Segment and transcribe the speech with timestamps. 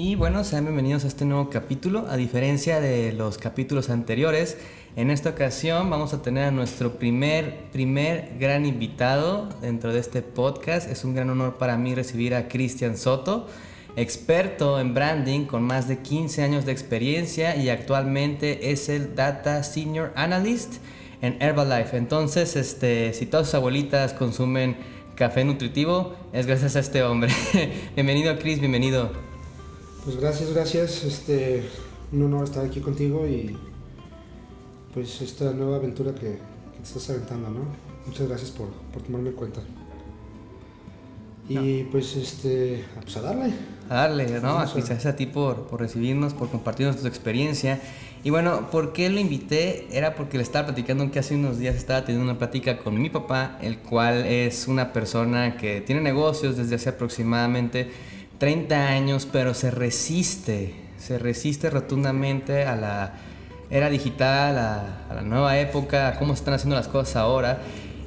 [0.00, 2.06] Y bueno, sean bienvenidos a este nuevo capítulo.
[2.08, 4.56] A diferencia de los capítulos anteriores,
[4.94, 10.22] en esta ocasión vamos a tener a nuestro primer, primer gran invitado dentro de este
[10.22, 10.88] podcast.
[10.88, 13.48] Es un gran honor para mí recibir a Cristian Soto,
[13.96, 19.64] experto en branding con más de 15 años de experiencia y actualmente es el Data
[19.64, 20.74] Senior Analyst
[21.22, 21.96] en Herbalife.
[21.96, 24.76] Entonces, este, si todas sus abuelitas consumen
[25.16, 27.32] café nutritivo, es gracias a este hombre.
[27.96, 29.27] bienvenido, Chris, bienvenido.
[30.08, 31.04] Pues gracias, gracias.
[31.04, 31.68] Este,
[32.12, 33.54] un honor estar aquí contigo y
[34.94, 37.60] pues esta nueva aventura que, te estás aventando, ¿no?
[38.06, 38.68] Muchas gracias por,
[39.02, 39.60] tomarme en cuenta.
[41.46, 43.52] Y pues este, pues a darle.
[43.90, 44.56] A darle, ¿no?
[44.56, 47.78] Gracias a ti por, por recibirnos, por compartirnos tu experiencia.
[48.24, 49.88] Y bueno, ¿por qué lo invité?
[49.92, 53.10] Era porque le estaba platicando que hace unos días estaba teniendo una plática con mi
[53.10, 57.90] papá, el cual es una persona que tiene negocios desde hace aproximadamente
[58.38, 63.14] 30 años, pero se resiste, se resiste rotundamente a la
[63.70, 67.58] era digital, a, la nueva época, a cómo se están haciendo las cosas ahora.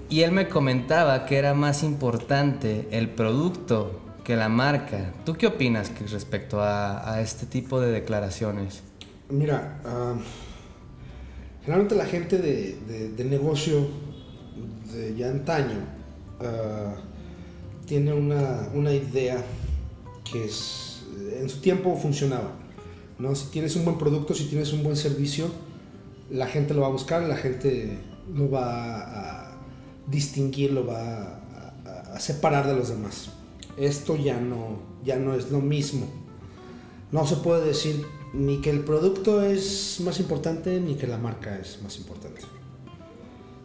[0.09, 5.13] Y él me comentaba que era más importante el producto que la marca.
[5.25, 8.83] ¿Tú qué opinas respecto a, este tipo de declaraciones?
[9.29, 10.15] Mira, ah,
[11.61, 13.87] generalmente la gente de, negocio
[14.93, 15.77] de ya antaño
[16.41, 19.41] uh, tiene una, una idea
[20.31, 20.49] que
[21.39, 22.51] en su tiempo funcionaba.
[23.19, 23.35] ¿no?
[23.35, 25.47] Si tienes un buen producto, si tienes un buen servicio,
[26.29, 27.97] la gente lo va a buscar, la gente
[28.33, 29.57] lo va a
[30.07, 31.39] distinguir, lo va
[32.13, 33.29] a, separar de los demás.
[33.77, 36.07] Esto ya no, ya no es lo mismo.
[37.11, 41.57] No se puede decir ni que el producto es más importante ni que la marca
[41.57, 42.41] es más importante.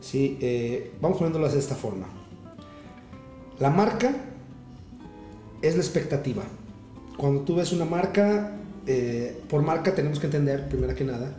[0.01, 2.07] Sí, eh, vamos poniéndolas de esta forma.
[3.59, 4.15] La marca
[5.67, 6.45] es la expectativa.
[7.17, 8.53] Cuando tú ves una marca,
[8.87, 11.35] eh, por marca tenemos que entender, primero que nada,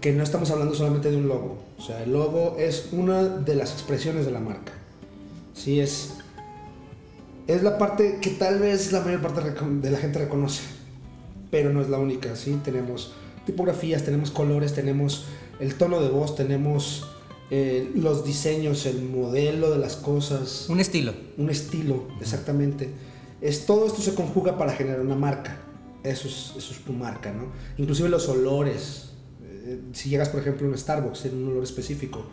[0.00, 1.58] que no estamos hablando solamente de un logo.
[1.78, 4.72] O sea, el logo es una de las expresiones de la marca.
[5.54, 6.14] Sí, es,
[7.46, 10.62] es la parte que tal vez la mayor parte de la gente reconoce,
[11.50, 12.36] pero no es la única.
[12.36, 12.60] ¿sí?
[12.62, 13.14] Tenemos
[13.46, 15.26] tipografías, tenemos colores, tenemos
[15.60, 17.08] el tono de voz, tenemos
[17.50, 20.66] eh, los diseños, el modelo de las cosas.
[20.68, 21.14] Un estilo.
[21.38, 22.90] Un estilo, exactamente
[23.40, 25.58] es todo esto se conjuga para generar una marca.
[26.02, 27.46] Eso es, eso es tu marca, ¿no?
[27.78, 29.10] Inclusive los olores.
[29.42, 32.26] Eh, si llegas, por ejemplo, a un Starbucks, tiene un olor específico.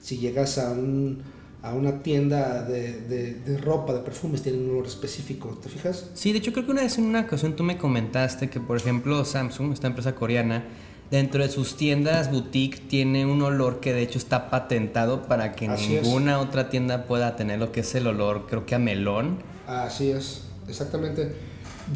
[0.00, 1.22] Si llegas a, un,
[1.62, 5.58] a una tienda de, de, ropa, de perfumes, tiene un olor específico.
[5.62, 6.10] ¿Te fijas?
[6.14, 8.78] Sí, de hecho creo que una vez en una ocasión tú me comentaste que, por
[8.78, 10.64] ejemplo, Samsung, esta empresa coreana,
[11.10, 15.68] dentro de sus tiendas boutique tiene un olor que de hecho está patentado para que
[15.68, 19.42] ninguna otra tienda pueda tener lo que es el olor, creo que a melón.
[19.66, 21.32] Así es exactamente.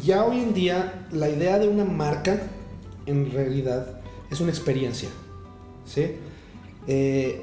[0.03, 2.41] Ya hoy en día la idea de una marca
[3.05, 5.09] en realidad es una experiencia.
[5.85, 6.15] ¿sí?
[6.87, 7.41] Eh,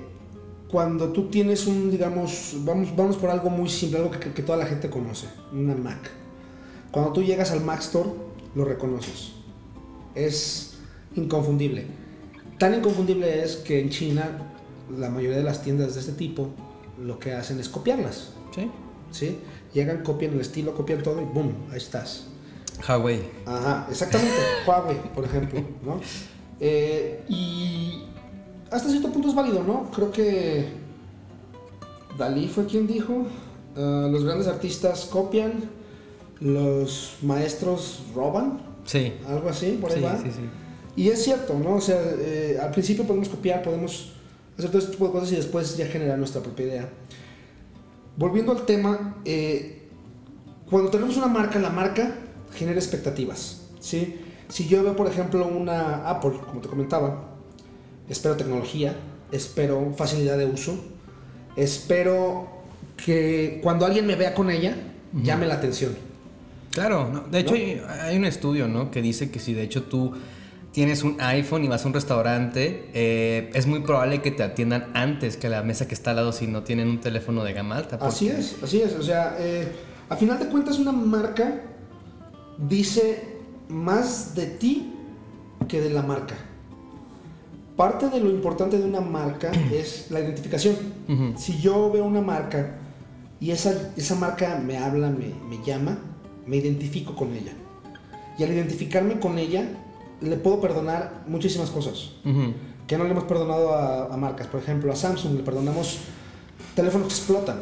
[0.71, 4.59] cuando tú tienes un, digamos, vamos, vamos por algo muy simple, algo que, que, toda
[4.59, 6.11] la gente conoce, una Mac.
[6.91, 8.11] Cuando tú llegas al Mac Store,
[8.55, 9.33] lo reconoces.
[10.15, 10.75] Es
[11.17, 11.87] inconfundible.
[12.59, 14.39] Tan inconfundible es que en China
[14.97, 16.51] la mayoría de las tiendas de este tipo
[17.03, 18.33] lo que hacen es copiarlas.
[18.55, 18.71] Sí.
[19.11, 19.39] ¿Sí?
[19.73, 22.27] Llegan, copian el estilo, copian todo y boom, ahí estás.
[22.87, 23.23] Huawei.
[23.47, 24.35] Ajá, exactamente,
[24.67, 26.01] Huawei, por ejemplo, ¿no?
[26.59, 28.03] Eh, y
[28.71, 29.91] hasta cierto punto es válido, ¿no?
[29.91, 30.69] Creo que
[32.19, 33.27] Dalí fue quien dijo,
[33.77, 35.53] ah, los grandes artistas copian,
[36.41, 38.61] los maestros roban.
[38.85, 39.13] Sí.
[39.27, 40.19] Algo así, por ahí sí, va.
[40.19, 40.43] Sí, sí.
[40.97, 41.77] Y es cierto, ¿no?
[41.77, 44.13] O sea, eh, al principio podemos copiar, podemos
[44.59, 46.89] hacer todo este tipo de cosas y después ya generar nuestra propia idea
[48.21, 49.89] volviendo al tema, eh,
[50.69, 52.17] cuando tenemos una marca, la marca
[52.53, 53.63] genera expectativas.
[53.81, 54.21] ¿sí?
[54.49, 57.31] Si yo veo, por ejemplo, una Apple, como te comentaba,
[58.11, 58.95] espero tecnología,
[59.33, 60.79] espero facilidad de uso,
[61.57, 62.47] espero
[63.03, 64.77] que cuando alguien me vea con ella,
[65.15, 65.97] llame la atención.
[66.73, 68.91] Claro, de hecho hay, hay, un estudio ¿no?
[68.91, 70.13] que dice que si de hecho tú
[70.73, 74.91] tienes un iPhone y vas a un restaurante, eh, es muy probable que te atiendan
[74.95, 77.77] antes que la mesa que está al lado si no tienen un teléfono de gama
[77.77, 77.99] alta.
[78.01, 78.95] Así es, así es.
[78.95, 79.69] O sea, eh,
[80.09, 81.63] a final de cuentas una marca
[82.59, 83.39] dice
[83.69, 84.95] más de ti
[85.67, 86.37] que de la marca.
[87.77, 90.77] Parte de lo importante de una marca es la identificación.
[91.37, 92.77] Si yo veo una marca
[93.41, 95.99] y esa, esa marca me habla, me, me llama,
[96.47, 97.53] me identifico con ella.
[98.39, 99.69] Y al identificarme con ella,
[100.21, 102.53] le puedo perdonar muchísimas cosas Ujú.
[102.87, 104.47] que no le hemos perdonado a, a marcas.
[104.47, 105.99] Por ejemplo, a Samsung le perdonamos
[106.75, 107.61] teléfonos que explotan.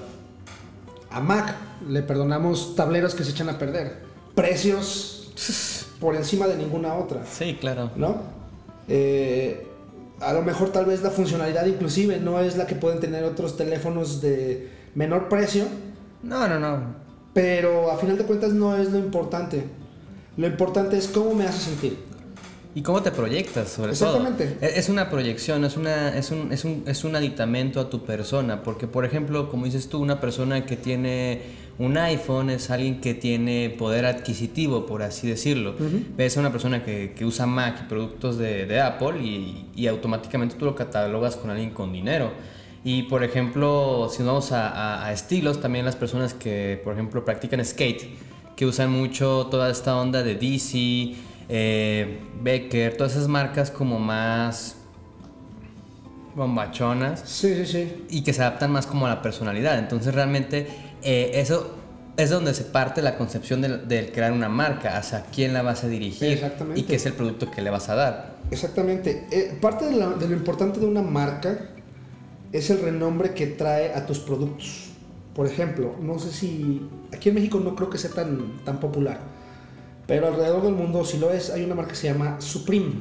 [1.11, 1.55] A Mac
[1.89, 4.03] le perdonamos tableros que se echan a perder.
[4.35, 5.33] Precios
[6.01, 7.91] por encima de ninguna otra, Sí, claro.
[7.97, 8.17] ¿no?
[8.89, 9.67] Eh,
[10.21, 13.57] a lo mejor tal vez la funcionalidad inclusive no es la que pueden tener otros
[13.57, 15.65] teléfonos de menor precio,
[16.23, 16.81] No, no, no.
[17.35, 19.65] pero a final de cuentas no es lo importante.
[20.37, 21.99] Lo importante es cómo me hace sentir.
[22.79, 24.47] ¿Y cómo te proyectas, sobre Exactamente.
[24.47, 24.69] todo?
[24.69, 28.05] E- Es una proyección, es, una, es, un, es, un, es un aditamento a tu
[28.05, 28.63] persona.
[28.63, 31.43] Porque, por ejemplo, como dices tú, una persona que tiene
[31.81, 35.75] un iPhone es alguien que tiene poder adquisitivo, por así decirlo.
[36.17, 39.89] Ves a una persona que, que usa Mac y productos de, de Apple y, y
[39.89, 42.31] automáticamente tú lo catalogas con alguien con dinero.
[42.85, 46.93] Y, por ejemplo, si nos vamos a, a- a estilos, también las personas que, por
[46.93, 48.03] ejemplo, practican skate,
[48.55, 51.15] que usan mucho toda esta onda de DC,
[51.49, 54.77] eh, Becker, todas esas marcas como más
[56.35, 58.05] bombachonas Sí, sí, sí.
[58.11, 59.79] y que se adaptan más como a la personalidad.
[59.79, 60.69] Entonces realmente
[61.03, 61.75] eh, eso
[62.17, 65.85] es donde se parte la concepción del, del crear una marca, hacia quién la vas
[65.85, 66.81] a dirigir Exactamente.
[66.81, 68.39] y qué es el producto que le vas a dar.
[68.51, 69.27] Exactamente.
[69.31, 71.59] Eh, parte de, la- de lo importante de una marca
[72.53, 74.87] es el renombre que trae a tus productos.
[75.35, 79.21] Por ejemplo, no sé si aquí en México no creo que sea tan, tan popular,
[80.09, 81.51] pero alrededor del mundo sí lo es.
[81.51, 82.95] Hay una marca que se llama Supreme,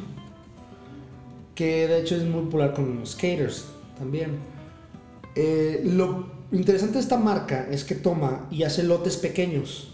[1.55, 3.65] que de hecho es muy popular con los skaters
[3.97, 4.37] también.
[5.35, 9.93] Eh, lo interesante de esta marca es que toma y hace lotes pequeños.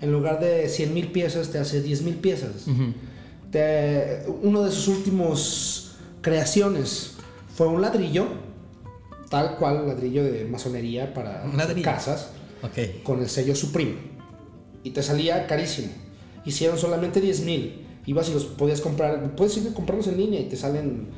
[0.00, 2.66] En lugar de 100 mil piezas, te hace 10 mil piezas.
[3.50, 7.14] Te- uno de sus últimos creaciones
[7.54, 8.26] fue un ladrillo,
[9.28, 11.84] tal cual ladrillo de masonería para ladrillo.
[11.84, 12.30] casas,
[13.02, 13.94] con el sello Supreme.
[14.84, 15.88] Y te salía carísimo.
[16.48, 17.84] Hicieron solamente 10 mil.
[18.06, 21.08] Ibas y los podías comprar, puedes ir a comprarlos en línea y te salen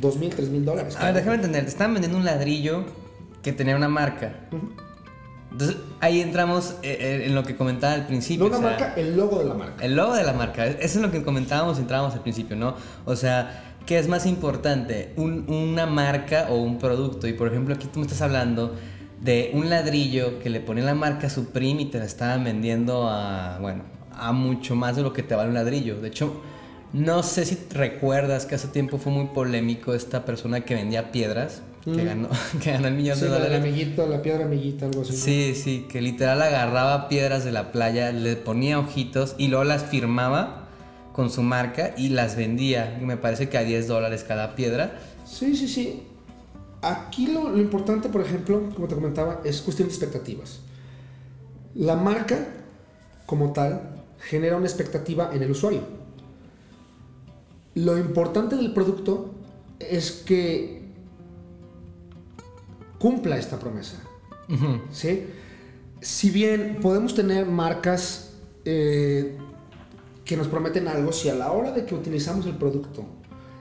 [0.00, 0.96] 2 mil, 3 mil dólares.
[0.98, 2.84] A ver, déjame entender, te estaban vendiendo un ladrillo
[3.42, 4.48] que tenía una marca.
[5.50, 8.48] Entonces ahí entramos eh, eh, en lo que comentaba al principio.
[8.48, 9.84] No una o sea, marca, el logo de la marca.
[9.84, 12.74] El logo de la marca, eso es lo que comentábamos y entrábamos al principio, ¿no?
[13.04, 15.12] O sea, ¿qué es más importante?
[15.16, 17.28] Un- una marca o un producto.
[17.28, 18.74] Y por ejemplo, aquí tú me estás hablando
[19.20, 23.58] de un ladrillo que le ponían la marca Supreme y te la estaban vendiendo a,
[23.60, 23.82] bueno,
[24.16, 26.00] a mucho más de lo que te vale un ladrillo.
[26.00, 26.40] De hecho,
[26.92, 31.62] no sé si recuerdas que hace tiempo fue muy polémico esta persona que vendía piedras,
[31.84, 32.28] que, ganó,
[32.62, 33.98] que ganó el millón Sí, de la dólares.
[34.08, 35.16] la piedra amiguita, algo así.
[35.16, 39.84] Sí, sí, que literal agarraba piedras de la playa, le ponía ojitos y luego las
[39.84, 40.68] firmaba
[41.12, 42.98] con su marca y las vendía.
[43.02, 44.98] Me parece que a 10 dólares cada piedra.
[45.24, 46.02] Sí, sí, sí.
[46.82, 50.60] Aquí lo, lo importante, por ejemplo, como te comentaba, es cuestión de expectativas.
[51.74, 52.38] La marca,
[53.26, 55.80] como tal, genera una expectativa en el usuario.
[57.74, 59.34] Lo importante del producto
[59.78, 60.82] es que
[62.98, 64.00] cumpla esta promesa.
[64.90, 65.26] ¿sí?
[66.00, 69.36] Si bien podemos tener marcas eh,
[70.24, 73.04] que nos prometen algo, si a la hora de que utilizamos el producto,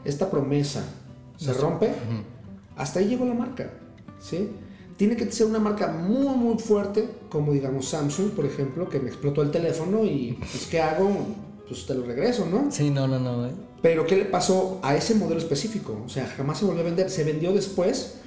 [0.04, 0.84] esta promesa
[1.38, 1.92] se rompe,
[2.76, 3.72] hasta ahí llegó la marca,
[4.20, 4.50] ¿sí?
[5.02, 9.10] Tiene que ser una marca muy, muy fuerte, como digamos Samsung, por ejemplo, que me
[9.10, 11.10] explotó el teléfono y pues, ¿qué hago?
[11.68, 12.72] Pues te lo regreso, ¿no?
[12.72, 13.48] Sí, no, no, no.
[13.48, 13.52] eh.
[13.82, 16.04] Pero ¿qué le pasó a ese modelo específico?
[16.06, 18.18] O sea, jamás se volvió a vender, se vendió después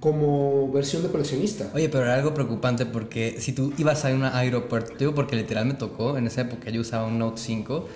[0.00, 1.70] como versión de coleccionista.
[1.72, 5.66] Oye, pero era algo preocupante porque si tú ibas a un aeropuerto, digo porque literal
[5.66, 7.86] me tocó, en esa época yo usaba un Note 5,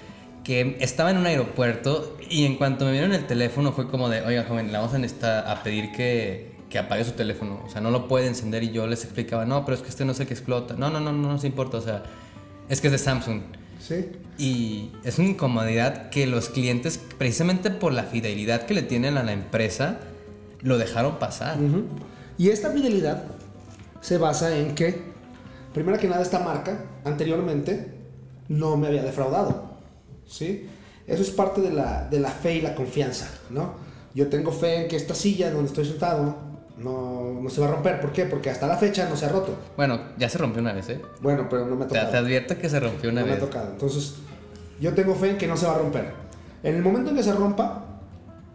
[0.45, 4.23] que estaba en un aeropuerto y en cuanto me vieron el teléfono fue como de,
[4.23, 4.93] oiga joven, le vamos
[5.25, 8.71] a, a pedir que, que apague su teléfono, o sea, no lo puede encender y
[8.73, 11.13] yo les explicaba, no, pero es que este no sé qué explota, no, no, no,
[11.13, 12.03] no nos importa, o sea,
[12.69, 13.41] es que es de Samsung.
[13.81, 14.07] ¿Sí?
[14.37, 19.23] Y es una incomodidad que los clientes, precisamente por la fidelidad que le tienen a
[19.23, 20.01] la empresa,
[20.61, 21.59] lo dejaron pasar.
[21.59, 21.85] Ujú.
[22.37, 23.25] Y esta fidelidad
[24.01, 25.01] se basa en que,
[25.73, 27.95] primero que nada, esta marca anteriormente
[28.49, 29.79] no me había defraudado.
[30.27, 30.69] ¿sí?
[31.07, 33.29] Eso es parte de la, de la fe y la confianza.
[33.51, 33.75] ¿no?
[34.15, 36.48] Yo tengo fe en que esta silla donde estoy sentado
[36.79, 38.01] no, no se va a romper.
[38.01, 38.25] ¿Por qué?
[38.27, 39.55] Porque hasta la fecha no se ha roto.
[39.77, 41.01] Bueno, ya se rompió una vez, ¿eh?
[41.21, 42.11] Bueno, pero no me ha Te, tocado.
[42.13, 43.45] te advierto que se rompió una no me ha vez.
[43.45, 43.71] tocado.
[43.73, 44.15] Entonces,
[44.81, 46.13] yo tengo fe en que no se va a romper.
[46.63, 47.85] En el momento en que se rompa,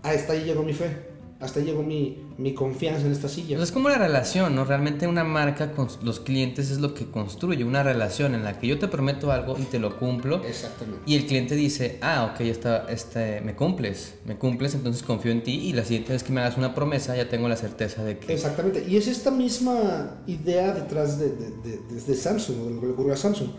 [0.03, 1.07] hasta ahí llegó mi fe.
[1.39, 3.61] Hasta ahí llegó mi, mi confianza en esta silla.
[3.61, 4.65] es como la relación, ¿no?
[4.65, 8.67] Realmente una marca con los clientes es lo que construye una relación en la que
[8.67, 10.43] yo te prometo algo y te lo cumplo.
[10.43, 11.01] Exactamente.
[11.05, 15.43] Y el cliente dice, ah, ok, está, este, me cumples, me cumples, entonces confío en
[15.43, 18.17] ti y la siguiente vez que me hagas una promesa ya tengo la certeza de
[18.17, 18.33] que...
[18.33, 18.83] Exactamente.
[18.87, 23.13] Y es esta misma idea detrás de, de, de, Samsung, de lo que le ocurrió
[23.13, 23.49] a Samsung.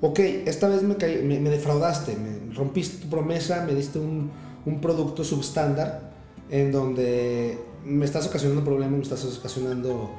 [0.00, 4.30] Ok, esta vez me, me, me defraudaste, me rompiste tu promesa, me diste un,
[4.66, 6.12] un producto subestándar
[6.50, 10.10] en donde me estás ocasionando problemas, me estás ocasionando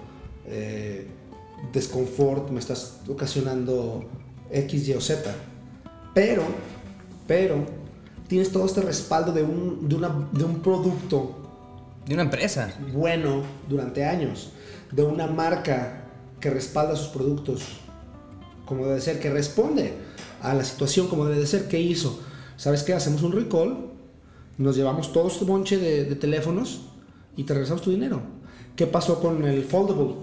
[0.47, 1.07] eh,
[1.73, 4.05] desconfort, me estás ocasionando
[4.51, 5.33] X, Y o Z.
[6.13, 6.43] Pero,
[7.27, 7.65] pero,
[8.27, 11.35] tienes todo este respaldo de un, de, una, de un producto.
[12.05, 12.73] De una empresa.
[12.93, 14.51] Bueno durante años.
[14.91, 16.03] De una marca
[16.39, 17.63] que respalda sus productos
[18.65, 19.93] como debe ser, que responde
[20.41, 21.67] a la situación como debe de ser.
[21.67, 22.19] ¿Qué hizo?
[22.57, 22.93] ¿Sabes qué?
[22.93, 23.91] Hacemos un recall,
[24.57, 26.84] nos llevamos todo este bonche de, de teléfonos
[27.37, 28.21] y te regresamos tu dinero.
[28.75, 30.15] ¿Qué pasó con el foldable?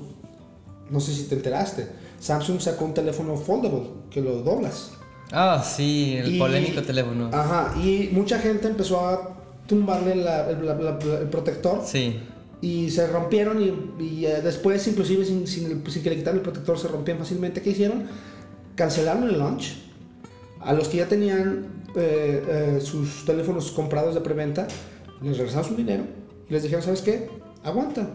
[0.91, 1.89] No sé si te enteraste.
[2.21, 4.93] Samsung sacó un teléfono foldable que lo doblas.
[5.33, 7.31] Ah, sí, el polémico teléfono.
[7.33, 11.83] Ajá, y mucha gente empezó a tumbarle el protector.
[11.85, 12.21] Sí.
[12.61, 13.61] Y se rompieron
[13.99, 17.63] y, eh, después, inclusive sin, sin, que le quitaran el protector, se rompían fácilmente.
[17.63, 18.05] ¿Qué hicieron?
[18.77, 19.79] Cancelaron el launch.
[20.61, 21.67] A los que ya tenían
[21.97, 24.69] eh, eh, sus teléfonos comprados de preventa,
[25.23, 26.05] les regresaron su dinero
[26.49, 27.29] les dijeron, ¿sabes qué?
[27.65, 28.09] Aguanta.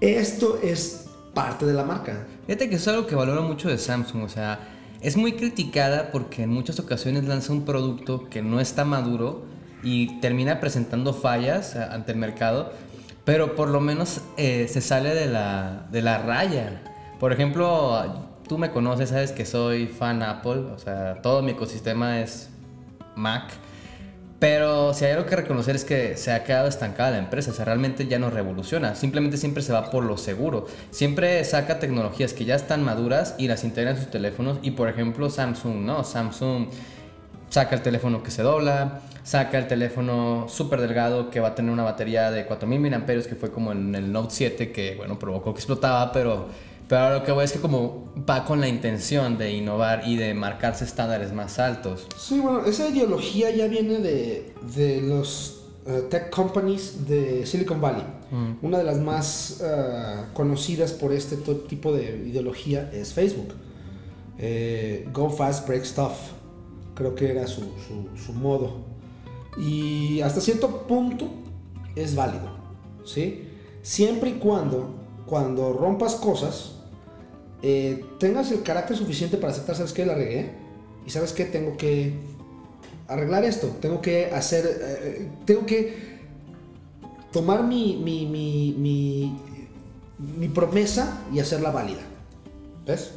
[0.00, 2.26] Esto es parte de la marca.
[2.46, 4.60] Fíjate que es algo que valoro mucho de Samsung, o sea,
[5.00, 9.44] es muy criticada porque en muchas ocasiones lanza un producto que no está maduro
[9.82, 12.72] y termina presentando fallas ante el mercado,
[13.24, 16.82] pero por lo menos eh, se sale de la, de la raya.
[17.20, 22.20] Por ejemplo, tú me conoces, sabes que soy fan Apple, o sea, todo mi ecosistema
[22.20, 22.50] es
[23.14, 23.52] Mac.
[24.44, 27.54] Pero si hay algo que reconocer es que se ha quedado estancada la empresa, o
[27.54, 30.66] sea, realmente ya no revoluciona, simplemente siempre se va por lo seguro.
[30.90, 34.90] Siempre saca tecnologías que ya están maduras y las integra en sus teléfonos y por
[34.90, 36.04] ejemplo Samsung, ¿no?
[36.04, 36.66] Samsung
[37.48, 41.72] saca el teléfono que se dobla, saca el teléfono súper delgado que va a tener
[41.72, 45.54] una batería de 4000 mAh que fue como en el Note 7 que bueno, provocó
[45.54, 46.48] que explotaba, pero
[46.88, 50.34] pero lo que voy es que como va con la intención de innovar y de
[50.34, 52.06] marcarse estándares más altos.
[52.16, 58.04] Sí, bueno, esa ideología ya viene de, de los eh, tech companies de Silicon Valley.
[58.30, 58.64] Mm.
[58.64, 63.54] Una de las más eh, conocidas por este tipo de ideología es Facebook.
[64.38, 66.12] Eh, go fast, break stuff.
[66.94, 68.78] Creo que era su, su, su, modo.
[69.58, 71.28] Y hasta cierto punto
[71.94, 72.56] es válido.
[73.04, 73.48] ¿sí?
[73.82, 74.94] Siempre y cuando,
[75.26, 76.73] cuando rompas cosas,
[77.66, 80.04] eh, tengas el carácter suficiente para aceptar, ¿sabes qué?
[80.04, 80.50] La regué.
[81.06, 81.46] Y ¿sabes qué?
[81.46, 82.12] Tengo que
[83.08, 83.68] arreglar esto.
[83.80, 84.66] Tengo que hacer...
[84.66, 85.96] Eh, tengo que
[87.32, 89.40] tomar mi, mi, mi,
[90.18, 92.02] mi, promesa y hacerla válida.
[92.86, 93.12] ¿Ves?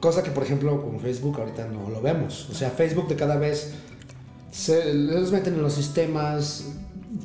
[0.00, 2.48] Cosa que, por ejemplo, con Facebook ahorita no lo vemos.
[2.48, 3.74] O sea, Facebook de cada vez
[4.50, 6.72] se les meten en los sistemas,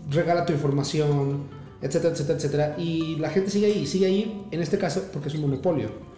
[0.10, 1.44] regala tu información,
[1.82, 2.76] etcétera, etcétera, etcétera.
[2.78, 6.09] Y la gente sigue ahí, sigue ahí, en este caso, porque es un monopolio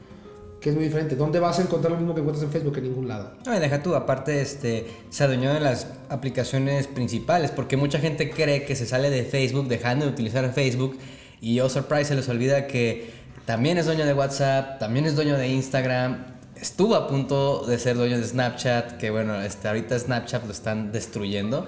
[0.61, 1.15] que es muy diferente.
[1.15, 2.77] ¿Dónde vas a encontrar lo mismo que encuentras en Facebook?
[2.77, 3.33] En ningún lado.
[3.45, 8.63] No, deja tú, aparte este, se adueñó de las aplicaciones principales, porque mucha gente cree
[8.63, 10.97] que se sale de Facebook dejando de utilizar Facebook
[11.41, 13.09] y oh surprise se les olvida que
[13.45, 16.25] también es dueño de WhatsApp, también es dueño de Instagram,
[16.55, 20.91] estuvo a punto de ser dueño de Snapchat, que bueno, este, ahorita Snapchat lo están
[20.91, 21.65] destruyendo.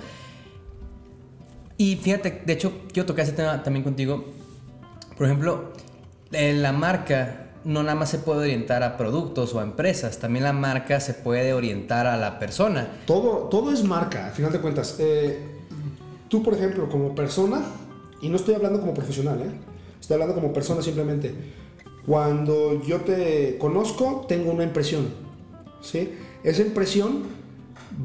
[1.78, 4.24] Y fíjate, de hecho, yo toqué ese tema también contigo.
[5.18, 5.74] Por ejemplo,
[6.32, 10.54] la marca no nada más se puede orientar a productos o a empresas, también la
[10.54, 12.88] marca se puede orientar a la persona.
[13.06, 14.96] Todo, todo es marca, a final de cuentas.
[15.00, 15.40] Eh,
[16.28, 17.62] tú, por ejemplo, como persona,
[18.22, 19.52] y no estoy hablando como profesional, ¿eh?
[20.00, 21.34] estoy hablando como persona simplemente.
[22.06, 25.08] Cuando yo te conozco, tengo una impresión.
[25.82, 26.14] ¿sí?
[26.44, 27.24] Esa impresión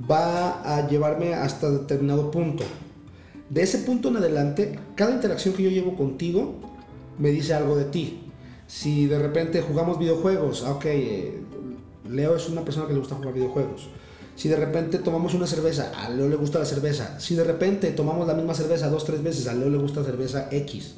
[0.09, 2.65] va a llevarme hasta determinado punto.
[3.51, 6.55] De ese punto en adelante, cada interacción que yo llevo contigo
[7.19, 8.28] me dice algo de ti.
[8.69, 11.41] Si de repente jugamos videojuegos, ah, ok, eh,
[12.07, 13.89] Leo es una persona que le gusta jugar videojuegos.
[14.37, 17.19] Si de repente tomamos una cerveza, a Leo le gusta la cerveza.
[17.19, 20.49] Si de repente tomamos la misma cerveza dos, tres veces, a Leo le gusta cerveza
[20.51, 20.97] X,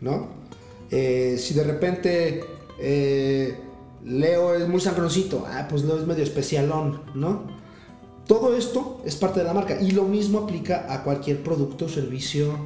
[0.00, 0.28] ¿no?
[0.90, 2.42] Eh, si de repente
[2.80, 3.54] eh,
[4.02, 7.42] Leo es muy sangroncito, ah, pues Leo es medio especialón, ¿no?
[8.26, 11.88] Todo esto es parte de la marca y lo mismo aplica a cualquier producto o
[11.90, 12.56] servicio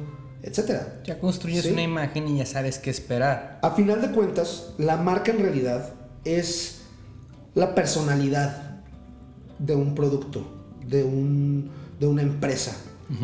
[0.41, 1.01] etcétera.
[1.05, 3.59] Ya construyes una imagen y ya sabes qué esperar.
[3.61, 5.93] A final de cuentas, la marca en realidad
[6.23, 6.81] es
[7.55, 8.81] la personalidad
[9.59, 10.45] de un producto,
[10.85, 11.69] de, un,
[11.99, 12.75] de una empresa.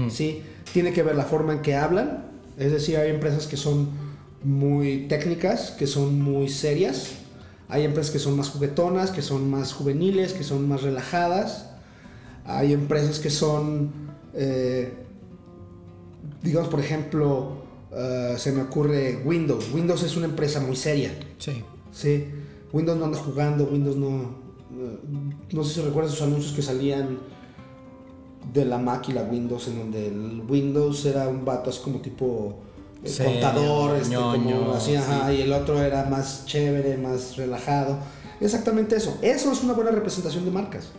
[0.10, 0.42] ¿sí?
[0.74, 2.26] Tiene que ver la forma en que hablan,
[2.58, 3.90] Es decir, hay empresas que son
[4.44, 7.12] muy técnicas, que son muy serias.
[7.68, 11.70] Hay empresas que son más juguetonas, que son más juveniles, que son más relajadas.
[12.46, 13.92] Hay empresas que son,
[14.34, 14.94] eh,
[16.46, 19.72] digamos, por ejemplo, eh, se me ocurre Windows.
[19.74, 21.12] Windows es una empresa muy seria.
[21.40, 21.64] Sí.
[21.92, 22.26] Sí.
[22.72, 24.46] Windows no anda jugando, Windows no...
[25.52, 27.18] No sé si recuerdas esos anuncios que salían
[28.54, 32.00] de la Mac y la Windows, en donde el Windows era un vato así como
[32.00, 32.60] tipo
[33.04, 35.38] eh, Sí, contador, este, ñoño, como así, ajá, sí.
[35.38, 37.98] y el otro era más chévere, más relajado.
[38.42, 39.18] Exactamente eso.
[39.22, 40.90] Eso es una buena representación de marcas.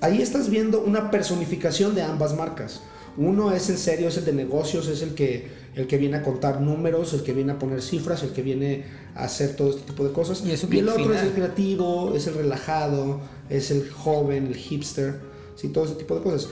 [0.00, 2.82] Ahí estás viendo una personificación de ambas marcas.
[3.18, 6.22] Uno es el serio, es el de negocios, es el que, el que viene a
[6.22, 9.82] contar números, el que viene a poner cifras, el que viene a hacer todo este
[9.82, 10.42] tipo de cosas.
[10.66, 15.20] Y el otro es el creativo, es el relajado, es el joven, el hipster,
[15.54, 15.68] ¿sí?
[15.68, 16.48] todo ese tipo de cosas.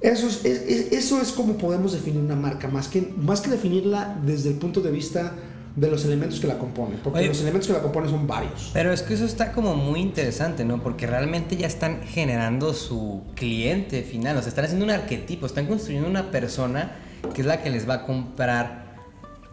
[0.00, 3.50] Eso es, es- es- eso es como podemos definir una marca, más que, más que
[3.50, 5.34] definirla desde el punto de vista
[5.80, 7.28] de los elementos que la componen, porque Oye.
[7.28, 8.70] los elementos que la componen son varios.
[8.74, 10.82] Pero es que eso está como muy interesante, ¿no?
[10.82, 15.66] Porque realmente ya están generando su cliente final, o sea, están haciendo un arquetipo, están
[15.66, 16.92] construyendo una persona
[17.34, 18.96] que es la que les va a comprar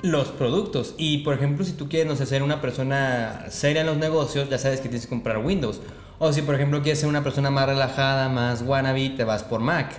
[0.02, 0.96] los productos.
[0.98, 4.50] Y por ejemplo, si tú quieres, no sé, ser una persona seria en los negocios,
[4.50, 5.80] ya sabes que tienes que comprar Windows.
[6.20, 9.62] O si por ejemplo quieres ser una persona más relajada, más wannabe, te vas por
[9.62, 9.94] Mac.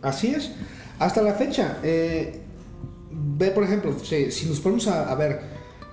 [0.00, 0.52] Así es.
[0.98, 2.45] Hasta la fecha, eh,
[3.10, 5.40] ve por ejemplo, si, si nos ponemos a, a ver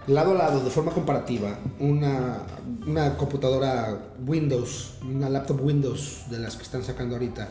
[0.07, 2.39] lado a lado, de forma comparativa, una,
[2.85, 7.47] una computadora Windows, una laptop Windows de las que están sacando ahorita,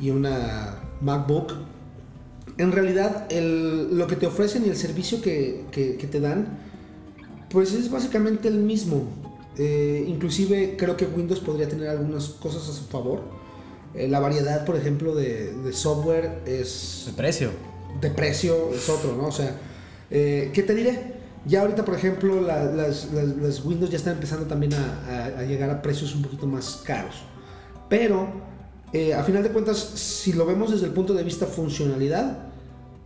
[0.00, 1.52] y una MacBook,
[2.58, 6.58] en realidad el- lo que te ofrecen y el servicio que, que- que te dan,
[7.50, 9.04] pues es básicamente el mismo.
[9.56, 13.22] Eh, inclusive creo que Windows podría tener algunas cosas a su favor.
[13.94, 17.50] Eh, la variedad, por ejemplo, de, de software es El precio.
[18.00, 19.26] De precio es otro, ¿no?
[19.28, 19.52] O sea,
[20.10, 21.18] eh, ¿qué te diré?
[21.46, 24.78] Ya ahorita, por ejemplo, la- las, las- las Windows ya están empezando también a,
[25.08, 27.16] a- a llegar a precios un poquito más caros.
[27.88, 28.28] Pero,
[28.92, 32.38] eh, a final de cuentas, si lo vemos desde el punto de vista funcionalidad,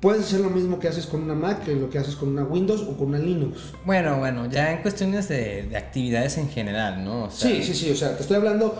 [0.00, 2.42] puedes hacer lo mismo que haces con una Mac, que lo que haces con una
[2.42, 3.60] Windows o con una Linux.
[3.84, 7.24] Bueno, bueno, ya en cuestiones de, de actividades en general, ¿no?
[7.24, 8.74] O sea, Sí, sí, sí, o sea, te estoy hablando,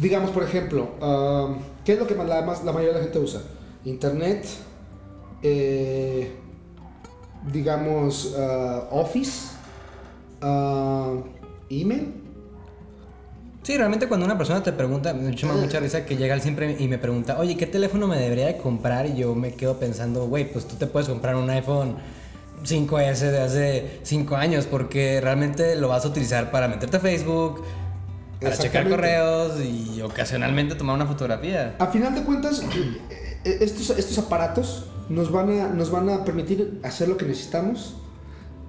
[0.00, 3.04] digamos, por ejemplo, um, ¿qué es lo que más- la, más- la mayoría de la
[3.04, 3.40] gente usa?
[3.84, 4.46] Internet,
[5.42, 6.32] eh,
[7.52, 9.50] digamos, uh, Office,
[10.42, 11.22] uh,
[11.70, 12.14] email.
[13.62, 16.88] Sí, realmente cuando una persona te pregunta, me llama mucha risa que llega siempre y
[16.88, 19.06] me pregunta, oye, ¿qué teléfono me debería de comprar?
[19.06, 21.96] Y yo me quedo pensando, güey, pues tú te puedes comprar un iPhone
[22.64, 27.62] 5S de hace 5 años porque realmente lo vas a utilizar para meterte a Facebook,
[28.40, 31.76] para checar correos y ocasionalmente tomar una fotografía.
[31.78, 32.98] A final de cuentas, eh,
[33.44, 37.96] eh, estos, estos aparatos nos van, a, nos van a permitir hacer lo que necesitamos,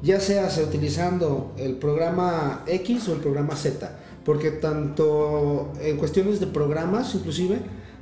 [0.01, 6.47] ya sea utilizando el programa X o el programa Z, porque tanto en cuestiones de
[6.47, 7.59] programas, inclusive,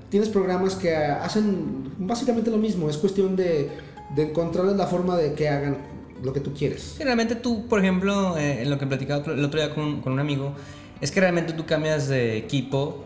[0.10, 3.70] tienes programas que hacen básicamente lo mismo, es cuestión de,
[4.16, 5.78] de encontrarles la forma de que hagan
[6.24, 6.96] lo que tú quieres.
[6.98, 10.14] Sí, realmente tú, por ejemplo, eh, en lo que platicaba el otro día con, con
[10.14, 10.54] un amigo,
[11.02, 13.04] es que realmente tú cambias de equipo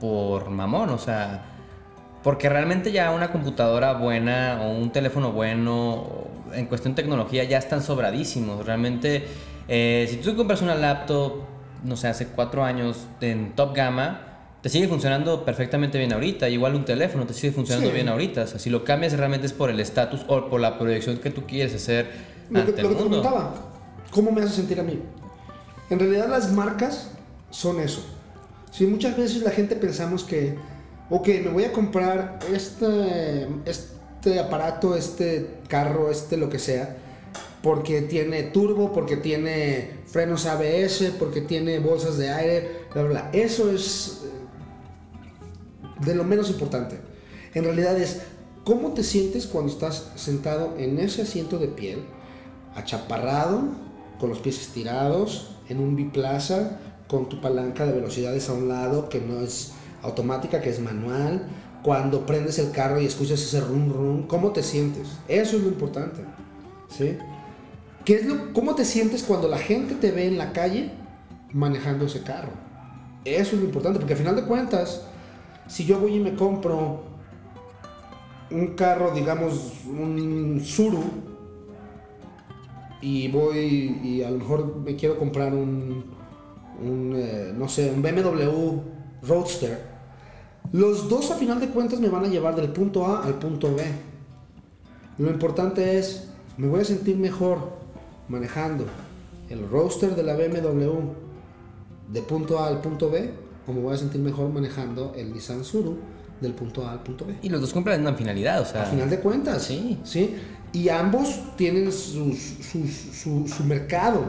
[0.00, 1.53] por mamón, o sea,
[2.24, 7.58] porque realmente ya una computadora buena o un teléfono bueno, en cuestión de tecnología, ya
[7.58, 8.64] están sobradísimos.
[8.66, 9.26] Realmente,
[9.68, 11.42] eh, si tú compras una laptop,
[11.84, 14.22] no sé, hace cuatro años en top gama,
[14.62, 16.48] te sigue funcionando perfectamente bien ahorita.
[16.48, 17.94] Igual un teléfono te sigue funcionando Sí.
[17.94, 18.44] bien ahorita.
[18.44, 21.28] O sea, si lo cambias realmente es por el estatus o por la proyección que
[21.28, 22.10] tú quieres hacer
[22.48, 23.20] Lo que, ante lo el que te mundo.
[23.20, 23.54] preguntaba,
[24.10, 24.98] ¿cómo me hace sentir a mí?
[25.90, 27.10] En realidad las marcas
[27.50, 28.02] son eso.
[28.70, 30.56] Si muchas veces la gente pensamos que,
[31.10, 36.96] ok, me voy a comprar este, este aparato, este carro, este lo que sea,
[37.62, 43.30] porque tiene turbo, porque tiene frenos ABS, porque tiene bolsas de aire, bla, bla.
[43.32, 46.98] Eso es eh, de lo menos importante.
[47.54, 48.22] En realidad es
[48.64, 52.04] cómo te sientes cuando estás sentado en ese asiento de piel,
[52.74, 53.62] achaparrado,
[54.18, 59.08] con los pies estirados, en un biplaza, con tu palanca de velocidades a un lado
[59.08, 59.72] que no es
[60.04, 61.46] automática, que es manual.
[61.82, 65.08] Cuando prendes el carro y escuchas ese rum rum, ¿cómo te sientes?
[65.28, 66.22] Eso es lo importante.
[66.88, 67.18] ¿Sí?
[68.04, 70.92] ¿Qué es lo, ¿Cómo te sientes cuando la gente te ve en la calle
[71.52, 72.52] manejando ese carro?
[73.24, 75.02] Eso es lo importante, porque al final de cuentas,
[75.66, 77.04] si yo voy y me compro
[78.50, 81.02] un carro, digamos, un Suru,
[83.04, 86.04] y voy y a lo mejor me quiero comprar un,
[86.82, 88.80] un, eh, no sé, un BMW
[89.22, 89.93] Roadster,
[90.72, 93.74] los dos a final de cuentas me van a llevar del punto A al punto
[93.74, 93.82] B.
[95.18, 97.58] Lo importante es, me voy a sentir mejor
[98.28, 98.86] manejando
[99.48, 100.90] el roster de la BMW
[102.12, 103.30] de punto A al punto B
[103.66, 105.96] o me voy a sentir mejor manejando el Nissan Suru
[106.40, 107.36] del punto A al punto B.
[107.42, 108.82] Y los dos cumplen una finalidad, o sea.
[108.82, 109.62] A final de cuentas.
[109.62, 109.98] Sí.
[110.02, 110.34] Sí.
[110.72, 114.22] Y ambos tienen su, su mercado.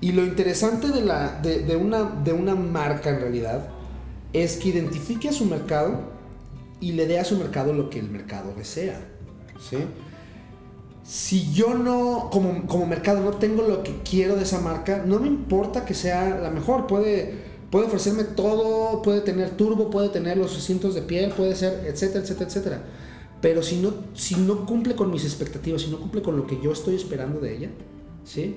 [0.00, 3.68] Y lo interesante de, la, de, de una, de una marca en realidad
[4.34, 6.00] es que identifique a su mercado
[6.80, 9.00] y le dé a su mercado lo que el mercado desea.
[9.58, 9.78] ¿sí?
[11.04, 15.20] Si yo no, como, como mercado, no tengo lo que quiero de esa marca, no
[15.20, 16.88] me importa que sea la mejor.
[16.88, 17.32] Puede,
[17.70, 22.24] puede ofrecerme todo, puede tener turbo, puede tener los asientos de piel, puede ser, etcétera,
[22.24, 22.82] etcétera, etcétera.
[23.40, 26.60] Pero si no, si no cumple con mis expectativas, si no cumple con lo que
[26.60, 27.70] yo estoy esperando de ella,
[28.24, 28.56] ¿sí?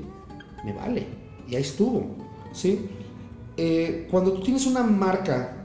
[0.65, 1.05] Me vale.
[1.47, 2.15] Y ahí estuvo,
[2.51, 2.87] ¿sí?
[3.57, 5.57] Eh, cuando tú tienes una marca,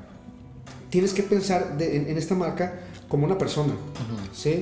[0.92, 3.72] tienes que pensar de- en, en esta marca como una persona,
[4.32, 4.52] ¿sí?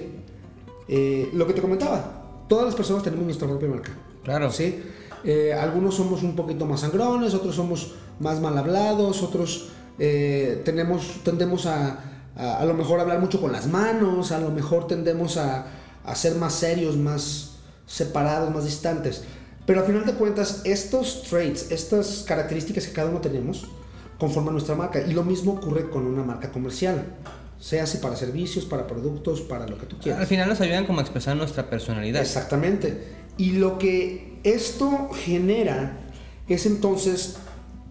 [0.88, 3.90] Eh, lo que te comentaba, todas las personas tenemos nuestra propia marca.
[4.24, 4.50] Claro.
[4.50, 4.82] ¿sí?
[5.24, 11.20] Eh, algunos somos un poquito más sangrones, otros somos más mal hablados, otros eh, tenemos,
[11.24, 11.98] tendemos a,
[12.36, 15.66] a, a lo mejor hablar mucho con las manos, a lo mejor tendemos a,
[16.04, 19.24] a ser más serios, más separados, más distantes.
[19.66, 23.66] Pero al final de cuentas, estos traits, estas características que cada uno tenemos,
[24.20, 25.00] conforman nuestra marca.
[25.00, 27.04] Y lo mismo ocurre con una marca comercial.
[27.58, 30.20] Sea así para servicios, para productos, para lo que tú quieras.
[30.20, 32.22] Al final nos ayudan como a expresar nuestra personalidad.
[32.22, 33.18] Exactamente.
[33.36, 35.98] Y lo que esto genera
[36.46, 37.36] es entonces,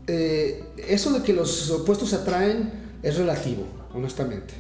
[0.07, 2.71] eh, eso de que los opuestos se atraen
[3.03, 3.63] es relativo,
[3.93, 4.53] honestamente.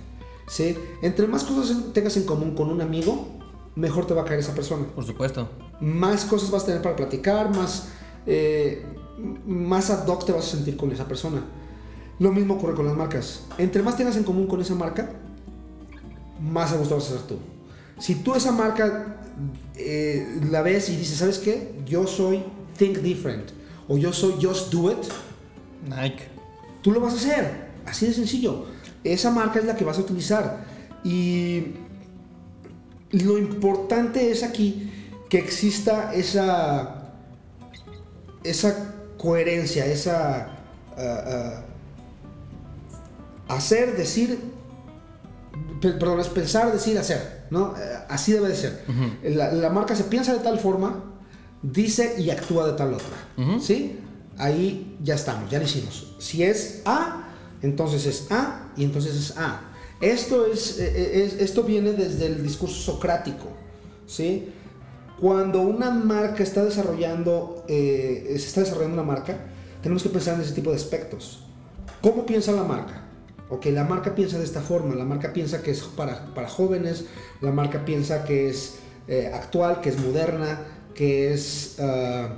[0.47, 0.75] ¿sí?
[1.01, 3.27] Entre más cosas tengas en común con un amigo,
[3.75, 4.85] mejor te va a caer esa persona.
[4.95, 5.49] Por supuesto.
[5.79, 7.89] Más cosas vas a tener para platicar, más,
[8.25, 8.85] eh,
[9.45, 11.43] más ad hoc te vas a sentir con esa persona.
[12.19, 13.45] Lo mismo ocurre con las marcas.
[13.57, 15.09] Entre más tengas en común con esa marca,
[16.41, 17.37] más a gusto vas a ser tú.
[17.97, 19.17] Si tú esa marca
[19.75, 21.73] eh, la ves y dices, ¿sabes qué?
[21.85, 22.43] Yo soy
[22.77, 23.51] Think Different
[23.87, 24.97] o yo soy Just Do It,
[25.87, 26.27] Nike.
[26.81, 27.69] tú lo vas a hacer.
[27.85, 28.65] Así de sencillo.
[29.03, 30.65] Esa marca es la que vas a utilizar.
[31.03, 31.75] Y
[33.11, 34.91] lo importante es aquí
[35.29, 37.13] que exista esa,
[38.43, 40.49] esa coherencia, esa
[40.97, 41.63] ah, ah,
[43.49, 44.39] hacer, decir,
[45.81, 47.75] pe- perdón, es pensar, decir, hacer, ¿no?
[47.77, 48.83] Eh, Así debe de ser.
[49.23, 51.03] la, la marca se piensa de tal forma,
[51.61, 53.07] dice y actúa de tal otra,
[53.37, 53.59] Ujú.
[53.59, 53.99] ¿sí?
[54.37, 56.15] Ahí ya estamos, ya lo hicimos.
[56.19, 57.27] Si es A,
[57.61, 59.61] entonces es A y entonces es A.
[60.01, 63.47] Esto, es, eh, eh, es- esto viene desde el discurso socrático,
[64.07, 64.49] ¿sí?
[65.19, 69.37] Cuando una marca está desarrollando, eh, se está desarrollando una marca,
[69.83, 71.43] tenemos que pensar en ese tipo de aspectos.
[72.01, 73.03] ¿Cómo piensa la marca?
[73.49, 77.05] Ok, la marca piensa de esta forma, la marca piensa que es para, para jóvenes,
[77.41, 78.75] la marca piensa que es
[79.07, 80.61] eh, actual, que es moderna,
[80.93, 82.35] que es ah,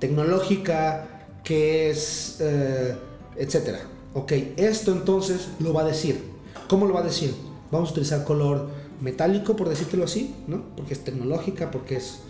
[0.00, 1.06] tecnológica,
[1.44, 2.96] que es eh,
[3.36, 3.78] etcétera.
[4.14, 6.20] Ok, esto entonces lo va a decir.
[6.68, 7.32] ¿Cómo lo va a decir?
[7.70, 8.68] Vamos a utilizar color
[9.00, 10.64] metálico, por decírtelo así, ¿no?
[10.76, 12.20] Porque es tecnológica, porque es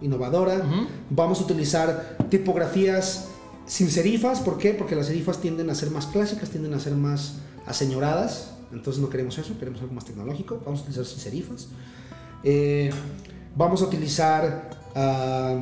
[0.00, 0.62] innovadora.
[1.10, 3.28] Vamos a utilizar tipografías
[3.66, 4.74] sin serifas, ¿por qué?
[4.74, 9.08] Porque las serifas tienden a ser más clásicas, tienden a ser más aseñoradas, entonces no
[9.08, 11.68] queremos eso, queremos algo más tecnológico, vamos a utilizar sin serifas.
[12.42, 12.90] Eh,
[13.56, 15.56] vamos a utilizar ah,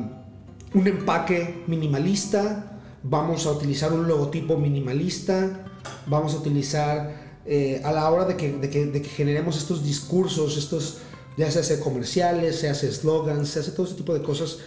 [0.73, 5.65] un empaque minimalista, vamos a utilizar un logotipo minimalista,
[6.07, 9.83] vamos a utilizar eh, a la hora de que, de que- de que generemos estos
[9.83, 10.97] discursos, estos
[11.37, 14.59] ya se hace comerciales, se hace slogans, se hace todo ese tipo de cosas,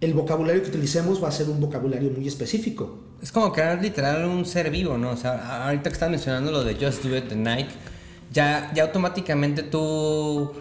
[0.00, 2.98] el vocabulario que utilicemos va a ser un vocabulario muy específico.
[3.22, 5.10] Es como crear literal un ser vivo, ¿no?
[5.10, 7.68] O sea, ahorita que estás mencionando lo de Just Do It de Nike,
[8.32, 10.52] ya, ya automáticamente tú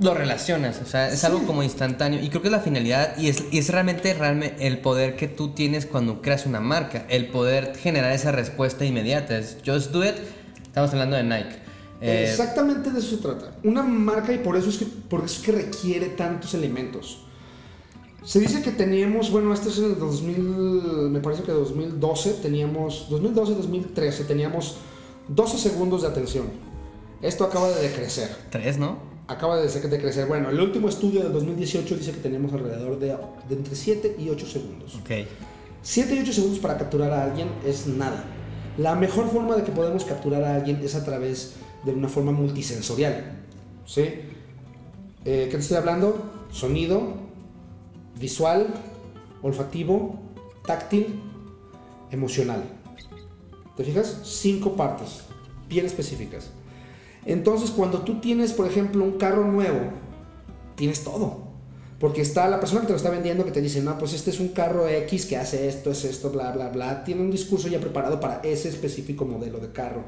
[0.00, 1.26] lo relacionas, o sea, es Sí.
[1.26, 2.18] algo como instantáneo.
[2.22, 5.28] Y creo que es la finalidad y es, y es realmente, realmente el poder que
[5.28, 9.36] tú tienes cuando creas una marca, el poder generar esa respuesta inmediata.
[9.38, 10.14] Es Just Do It,
[10.62, 11.56] estamos hablando de Nike.
[12.00, 13.52] Eh, Exactamente de eso se trata.
[13.62, 17.18] Una marca y por eso es que, por eso es que requiere tantos elementos.
[18.24, 20.38] Se dice que teníamos, bueno, este es el 2000,
[21.10, 24.76] me parece que 2012, teníamos, 2012, 2013, teníamos
[25.28, 26.46] 12 segundos de atención.
[27.20, 28.28] Esto acaba de decrecer.
[28.50, 28.98] tres, ¿no?
[29.26, 30.26] Acaba de de crecer.
[30.26, 33.16] Bueno, el último estudio del 2018 dice que tenemos alrededor de,
[33.48, 34.96] de entre 7 y 8 segundos.
[34.96, 35.26] Ok.
[35.82, 38.24] 7 y 8 segundos para capturar a alguien es nada.
[38.78, 41.54] La mejor forma de que podemos capturar a alguien es a través
[41.84, 43.40] de una forma multisensorial.
[43.86, 44.02] ¿Sí?
[45.24, 46.30] Eh, ¿Qué te estoy hablando?
[46.50, 47.21] Sonido,
[48.22, 48.68] visual,
[49.42, 50.18] olfativo,
[50.64, 51.20] táctil,
[52.10, 52.62] emocional.
[53.76, 54.20] ¿Te fijas?
[54.22, 55.24] Cinco partes
[55.68, 56.50] bien específicas.
[57.24, 59.80] Entonces, cuando tú tienes, por ejemplo, un carro nuevo
[60.74, 61.52] tienes todo.
[61.98, 64.30] Porque está la persona que te lo está vendiendo que te dice, no, pues este
[64.30, 67.04] es un carro X que hace esto, es esto, bla, bla, bla.
[67.04, 70.02] Tiene un discurso ya preparado para ese específico modelo de carro.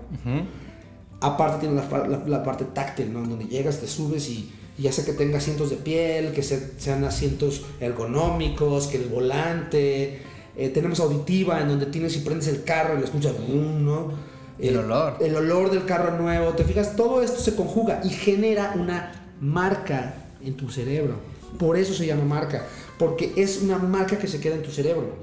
[1.20, 1.80] Aparte tiene
[2.26, 3.22] la, parte táctil, ¿no?
[3.22, 7.62] Donde llegas, te subes y, ya sea que tenga asientos de piel, que sean asientos
[7.80, 10.20] ergonómicos, que el volante.
[10.56, 14.12] Eh, tenemos auditiva en donde tienes y prendes el carro y lo escuchas, ¿no?
[14.58, 15.16] El olor.
[15.20, 16.50] El olor del carro nuevo.
[16.50, 21.16] Te fijas, todo esto se conjuga y genera una marca en tu cerebro.
[21.58, 22.66] Por eso se llama marca.
[22.98, 25.16] Porque es una marca que se queda en tu cerebro.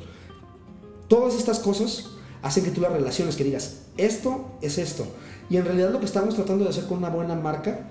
[1.07, 2.09] Todas estas cosas
[2.41, 5.05] hacen que tú las relaciones, que digas, esto es esto.
[5.49, 7.90] Y en realidad lo que estamos tratando de hacer con una buena marca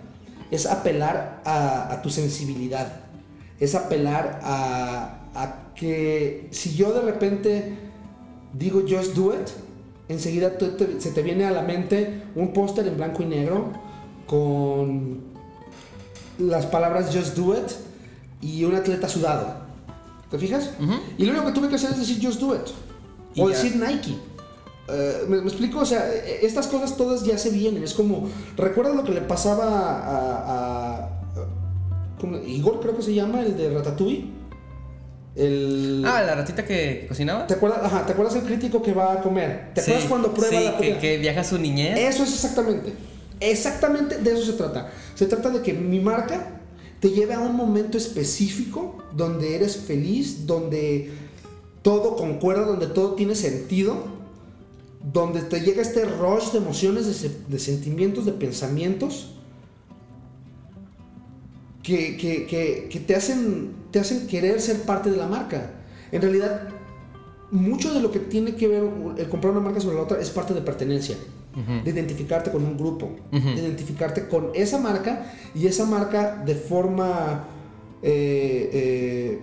[0.50, 3.00] es apelar a, tu sensibilidad.
[3.58, 7.78] Es apelar a, a que si yo de repente
[8.52, 9.48] digo just do it,
[10.08, 10.52] enseguida
[10.98, 13.72] se te viene a la mente un póster en blanco y negro
[14.26, 15.20] con
[16.38, 17.70] las palabras just do it
[18.40, 19.54] y un atleta sudado.
[20.30, 20.70] ¿Te fijas?
[21.18, 22.62] Y lo único que tuve que hacer es decir just do it.
[23.36, 24.16] O decir Nike.
[24.92, 25.81] Eh, ¿me, explico?
[25.81, 27.83] O sea, e, estas cosas todas ya se vienen.
[27.83, 31.09] Es como, ¿recuerdas lo que le pasaba a, a,
[32.46, 34.26] Igor, creo que se llama, el de Ratatouille?
[35.37, 36.03] El...
[36.05, 37.46] Ah, la ratita que cocinaba.
[37.46, 39.70] ¿Te acuerdas, ajá, ¿te acuerdas el crítico que va a comer?
[39.74, 40.94] ¿Te acuerdas cuando prueba la comida?
[40.94, 41.98] Que, que viaja a su niñez.
[41.98, 42.92] Eso es exactamente.
[43.38, 44.90] Exactamente de eso se trata.
[45.14, 46.61] Se trata de que mi marca
[47.00, 51.11] te lleve a un momento específico donde eres feliz, donde
[51.83, 54.05] todo concuerda, donde todo tiene sentido,
[55.02, 57.06] donde te llega este rush de emociones,
[57.48, 59.34] de, sentimientos, de pensamientos
[61.82, 65.72] que, te, hacen, te hacen querer ser parte de la marca.
[66.12, 66.68] En realidad,
[67.50, 68.84] mucho de lo que tiene que ver
[69.16, 71.16] el comprar una marca sobre la otra es parte de pertenencia
[71.84, 77.44] de identificarte con un grupo, de identificarte con esa marca y esa marca de forma
[78.02, 79.40] eh, eh,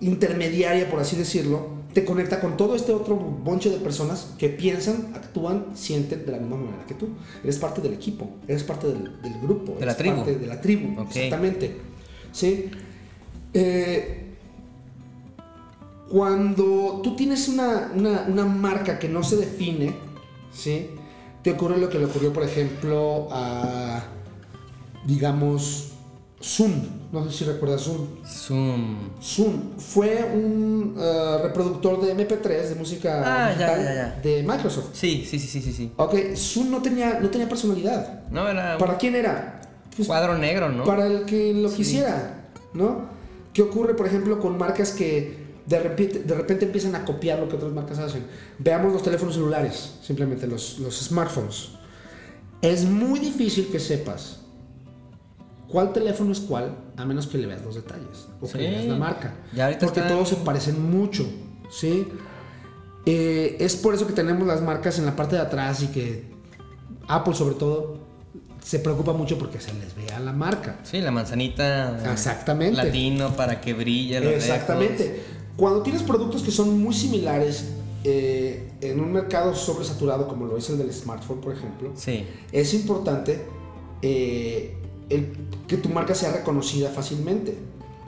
[0.00, 5.12] intermediaria, por así decirlo, te conecta con todo este otro bonche de personas que piensan,
[5.14, 7.08] actúan, sienten de la misma manera que tú.
[7.42, 10.16] Eres parte del equipo, eres parte del, grupo, de la tribu.
[10.16, 11.80] Parte de la tribu, exactamente.
[12.32, 12.68] ¿Sí?
[13.54, 14.24] Eh,
[16.10, 17.92] cuando tú tienes una,
[18.44, 19.94] marca que no se define,
[20.52, 20.88] ¿sí?
[21.42, 24.02] Te ocurre lo que le ocurrió, por ejemplo, a,
[25.06, 25.93] digamos,
[26.42, 26.72] Zoom.
[27.12, 28.06] No sé si recuerdas Zoom.
[28.26, 29.10] Zoom.
[29.20, 34.90] Zoom fue un uh, reproductor de MP3 de música ah, de Microsoft.
[34.92, 35.92] Sí, sí, sí, sí, sí.
[35.96, 38.28] Ok, Zoom no tenía, no tenía personalidad.
[38.30, 38.76] No, era.
[38.78, 39.62] ¿Para quién era?
[39.96, 40.84] Pues, cuadro negro, ¿no?
[40.84, 43.08] Para el que lo quisiera, ¿no?
[43.52, 47.48] ¿Qué ocurre, por ejemplo, con marcas que de repente, de repente empiezan a copiar lo
[47.48, 48.24] que otras marcas hacen.
[48.58, 51.70] Veamos los teléfonos celulares, simplemente los, los smartphones.
[52.60, 54.40] Es muy difícil que sepas
[55.74, 58.84] cuál teléfono es cuál, a menos que le veas los detalles o que le veas
[58.84, 59.34] la marca.
[59.80, 61.26] Porque todos se parecen mucho,
[61.68, 62.06] ¿sí?
[63.04, 66.30] Eh, es por eso que tenemos las marcas en la parte de atrás y que
[67.08, 67.98] Apple sobre todo
[68.62, 70.78] se preocupa mucho porque se les vea la marca.
[70.84, 72.12] Sí, la manzanita.
[72.12, 72.76] Exactamente.
[72.76, 74.20] Latino para que brille.
[74.20, 75.24] Los Exactamente.
[75.56, 77.72] Cuando tienes productos que son muy similares
[78.04, 82.24] eh, en un mercado sobresaturado como lo es el del smartphone, por ejemplo, sí.
[82.52, 83.44] es importante
[84.02, 84.76] eh,
[85.08, 87.56] que tu marca sea reconocida fácilmente.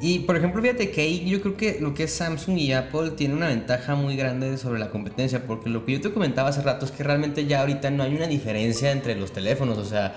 [0.01, 3.13] Y por ejemplo, fíjate que ahí yo creo que lo que es Samsung y Apple
[3.13, 6.61] tiene una ventaja muy grande sobre la competencia, porque lo que yo te comentaba hace
[6.61, 10.15] rato es que realmente ya ahorita no hay una diferencia entre los teléfonos, o sea,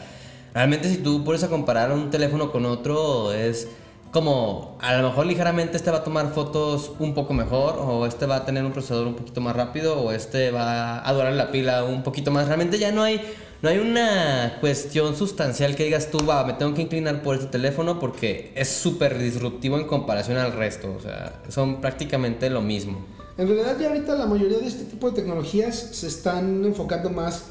[0.54, 3.70] realmente si tú pones a comparar un teléfono con otro es
[4.12, 8.26] como a lo mejor ligeramente este va a tomar fotos un poco mejor o este
[8.26, 11.52] va a tener un procesador un poquito más rápido o este va a durar la
[11.52, 12.48] pila un poquito más.
[12.48, 13.22] Realmente ya no hay
[13.62, 17.48] no hay una cuestión sustancial que digas tú, va, me tengo que inclinar por este
[17.48, 20.94] teléfono porque es súper disruptivo en comparación al resto.
[20.98, 23.06] O sea, son prácticamente lo mismo.
[23.38, 27.46] En realidad ya ahorita la mayoría de este tipo de tecnologías se están enfocando más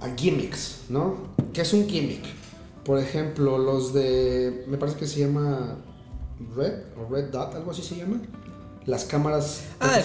[0.00, 1.16] a gimmicks, ¿no?
[1.52, 2.24] ¿Qué es un gimmick?
[2.84, 4.64] Por ejemplo, los de.
[4.68, 5.76] Me parece que se llama
[6.54, 8.20] Red o Red Dot, algo así se llama.
[8.86, 9.62] Las cámaras.
[9.80, 9.98] Ah,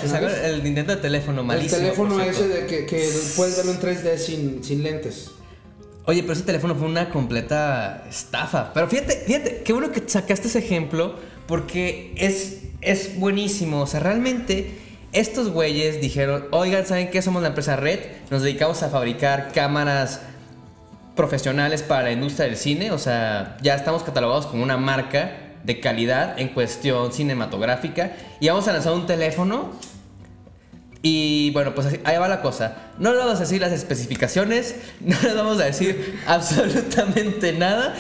[0.43, 1.77] el, intento de teléfono malísimo.
[1.77, 5.29] El teléfono ese de que, que puedes verlo en 3D sin, sin lentes.
[6.05, 8.73] Oye, pero ese teléfono fue una completa estafa.
[8.73, 11.15] Pero fíjate, fíjate, qué bueno que sacaste ese ejemplo
[11.47, 13.81] porque es, es buenísimo.
[13.81, 14.71] O sea, realmente
[15.13, 17.21] estos güeyes dijeron, oigan, ¿saben qué?
[17.21, 20.21] Somos la empresa Red, nos dedicamos a fabricar cámaras
[21.15, 25.79] profesionales para la industria del cine, o sea, ya estamos catalogados como una marca de
[25.79, 29.71] calidad en cuestión cinematográfica y vamos a lanzar un teléfono
[31.03, 32.91] y bueno, pues ahí va la cosa.
[32.99, 37.95] No le vamos a decir las especificaciones, no le vamos a decir absolutamente nada.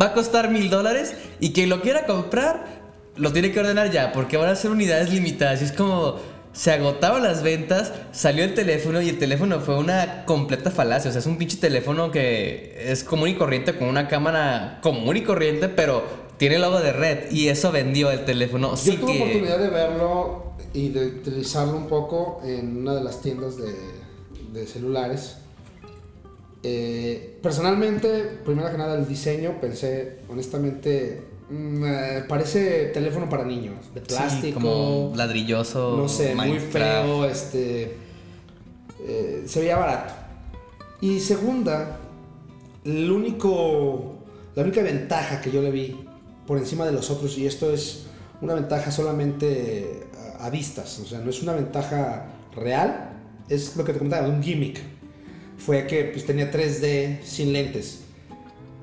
[0.00, 2.82] va a costar mil dólares y quien lo quiera comprar
[3.16, 5.62] lo tiene que ordenar ya porque van a ser unidades limitadas.
[5.62, 6.18] Y es como
[6.52, 11.08] se agotaban las ventas, salió el teléfono y el teléfono fue una completa falacia.
[11.08, 15.16] O sea, es un pinche teléfono que es común y corriente con una cámara común
[15.16, 16.04] y corriente, pero
[16.42, 18.74] tiene el logo de red y eso vendió el teléfono.
[18.74, 23.54] Yo tuve oportunidad de verlo y de utilizarlo un poco en una de las tiendas
[23.56, 25.36] de, celulares.
[26.64, 33.76] Eh, personalmente, primero que nada, el diseño, pensé, honestamente, mm, eh, parece teléfono para niños,
[33.94, 34.54] de plástico.
[34.58, 35.96] como ladrilloso.
[35.96, 37.98] No sé, muy feo, este.
[39.06, 40.12] Eh, se veía barato.
[41.00, 42.00] Y segunda,
[42.84, 44.16] el único,
[44.56, 46.08] la única ventaja que yo le vi
[46.52, 48.02] por encima de los otros, y esto es
[48.42, 50.06] una ventaja solamente
[50.38, 53.08] a, vistas, o sea, no es una ventaja real,
[53.48, 54.78] es lo que te comentaba, un gimmick.
[55.56, 58.00] Fue que pues, tenía 3D sin lentes.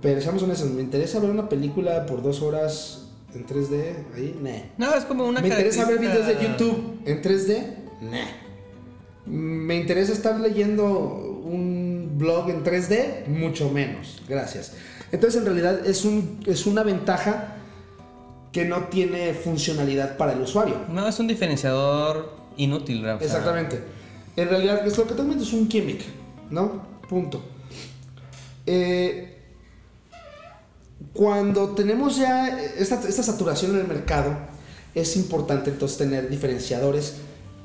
[0.01, 3.93] Pero seamos honestos, ¿me interesa ver una película por dos horas en 3D?
[4.15, 4.88] Ahí, nah.
[4.88, 7.75] No, es como una ¿Me interesa ver videos de YouTube en 3D?
[8.01, 9.27] Nah.
[9.27, 10.89] ¿Me interesa estar leyendo
[11.43, 13.27] un blog en 3D?
[13.27, 14.73] Mucho menos, gracias.
[15.12, 17.58] Entonces, en realidad, es, un, es una ventaja
[18.51, 20.75] que no tiene funcionalidad para el usuario.
[20.89, 23.21] No, es un diferenciador inútil, ¿verdad?
[23.21, 23.81] Exactamente.
[24.35, 26.01] En realidad, es lo que te es un gimmick,
[26.49, 26.81] ¿no?
[27.07, 27.43] Punto.
[28.65, 29.38] Eh,
[31.13, 34.35] cuando tenemos ya esta, saturación en el mercado,
[34.93, 37.17] es importante entonces tener diferenciadores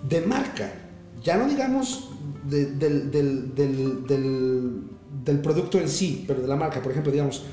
[0.09, 0.73] de marca.
[1.23, 2.11] Ya no digamos
[2.45, 3.11] del, del,
[5.41, 6.83] producto en sí, pero de la marca.
[6.83, 7.45] Por ejemplo, digamos,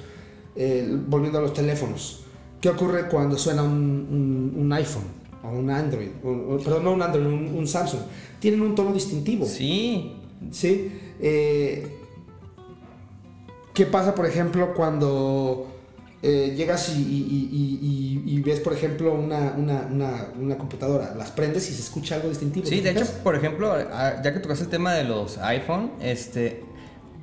[0.56, 2.26] eh, volviendo a los teléfonos.
[2.62, 5.04] ¿Qué ocurre cuando suena un, iPhone
[5.44, 6.10] o un Android?
[6.64, 8.02] perdón, no un Android, un, Samsung.
[8.40, 9.48] Tienen un tono distintivo.
[9.48, 10.14] Sí.
[10.52, 10.92] Sí.
[11.20, 11.98] Eh,
[13.74, 15.72] ¿Qué pasa, por ejemplo, cuando
[16.22, 21.16] eh, llegas y, ves, por ejemplo, una, una, computadora?
[21.18, 22.68] Las prendes y se escucha algo distintivo.
[22.68, 26.64] Sí, de hecho, por ejemplo, ya que tocas el tema de los iPhone, este,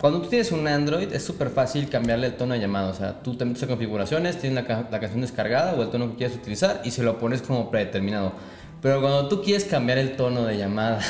[0.00, 2.88] cuando tú tienes un Android es súper fácil cambiarle el tono de llamada.
[2.90, 6.16] O sea, tú te metes a configuraciones, tienes la, canción descargada o el tono que
[6.18, 8.32] quieres utilizar y se lo pones como predeterminado.
[8.80, 11.00] Pero cuando tú quieres cambiar el tono de llamada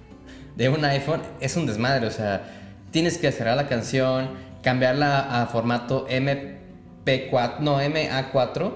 [0.56, 2.06] de un iPhone, es un desmadre.
[2.06, 2.42] O sea,
[2.90, 4.30] tienes que cerrar la canción,
[4.62, 8.72] cambiarla a formato MP4, no, MA4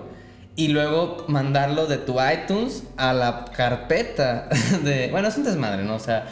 [0.55, 4.51] y luego mandarlo de tu iTunes a la carpeta
[4.85, 5.09] de...
[5.11, 5.95] Bueno, es un desmadre, ¿no?
[5.95, 6.27] O sea,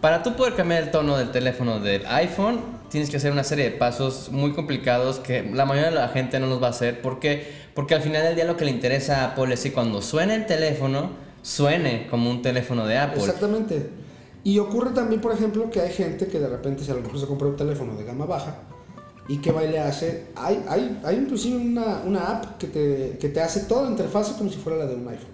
[0.00, 3.64] para tú poder cambiar el tono del teléfono del iPhone, tienes que hacer una serie
[3.64, 7.00] de pasos muy complicados que la mayoría de la gente no los va a hacer.
[7.00, 7.46] ¿Por qué?
[7.74, 10.34] Porque al final del día lo que le interesa a Apple es que cuando suene
[10.34, 11.10] el teléfono,
[11.42, 13.20] suene como un teléfono de Apple.
[13.20, 13.88] Exactamente.
[14.42, 17.26] Y ocurre también, por ejemplo, que hay gente que de repente, si a lo mejor
[17.26, 18.56] compra un teléfono de gama baja,
[19.28, 20.26] y que le hace.
[20.34, 24.30] Hay, hay, hay inclusive una, una app que te, que te, hace toda la interfaz
[24.30, 25.30] como si fuera la de un iPhone.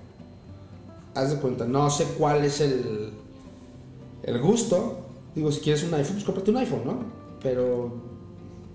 [1.15, 3.13] Haz de cuenta, no sé cuál es el,
[4.23, 4.99] el gusto.
[5.35, 7.26] Digo, si quieres un iPhone, pues cómprate un iPhone, ¿no?
[7.47, 7.93] Pero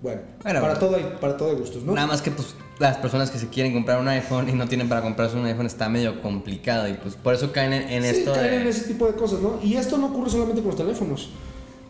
[0.00, 1.92] bueno, para, todo hay, para todo hay gustos, ¿no?
[1.92, 4.88] Nada más que pues las personas que se quieren comprar un iPhone y no tienen
[4.88, 8.32] para comprarse un iPhone está medio complicado y pues por eso caen en, sí, esto.
[8.32, 9.58] caen en ese tipo de cosas, ¿no?
[9.62, 11.28] Y esto no ocurre solamente con los teléfonos.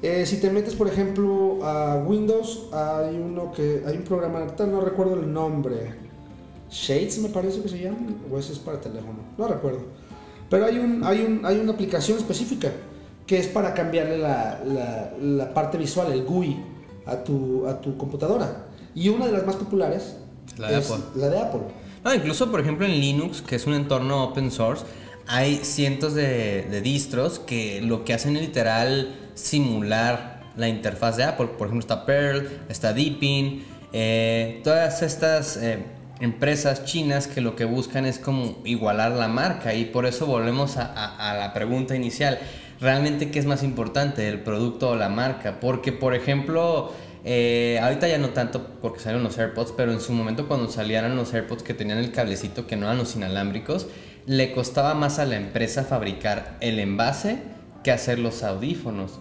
[0.02, 4.80] Eh, si te metes, por ejemplo, a Windows, hay uno que hay un programa, no
[4.80, 5.94] recuerdo el nombre,
[6.68, 9.82] Shades me parece que se llama, o ese es para teléfono, no recuerdo.
[10.50, 12.72] Pero hay, un, hay, un, hay una aplicación específica
[13.26, 14.60] que es para cambiarle la,
[15.20, 16.56] la, parte visual, el GUI,
[17.06, 18.66] a tu, a tu computadora.
[18.94, 20.16] Y una de las más populares
[20.58, 21.04] la de es Apple.
[21.16, 21.60] la de Apple.
[22.04, 24.84] No, incluso, por ejemplo, en Linux, que es un entorno open source,
[25.26, 31.24] hay cientos de, de distros que lo que hacen es literal simular la interfaz de
[31.24, 31.46] Apple.
[31.58, 35.84] Por ejemplo, está Perl, está Deepin, eh, todas estas eh,
[36.20, 40.78] empresas chinas que lo que buscan es como igualar la marca y por eso volvemos
[40.78, 42.38] a, a la pregunta inicial
[42.82, 45.60] realmente qué es más importante, el producto o la marca.
[45.60, 46.92] Porque, por ejemplo,
[47.24, 51.16] eh, ahorita ya no tanto porque salieron los AirPods, pero en su momento cuando salieron
[51.16, 53.86] los AirPods que tenían el cablecito, que no eran los inalámbricos,
[54.26, 57.38] le costaba más a la empresa fabricar el envase
[57.84, 59.20] que hacer los audífonos.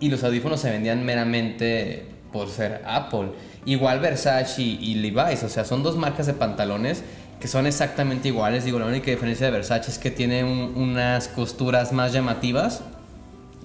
[0.00, 3.32] Y los audífonos se vendían meramente por ser Apple.
[3.66, 7.02] Igual Versace y, Levi's, o sea, son dos marcas de pantalones
[7.38, 8.64] que son exactamente iguales.
[8.64, 12.82] Digo, la única diferencia de Versace es que tiene unas costuras más llamativas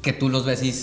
[0.08, 0.74] que tú los ves y,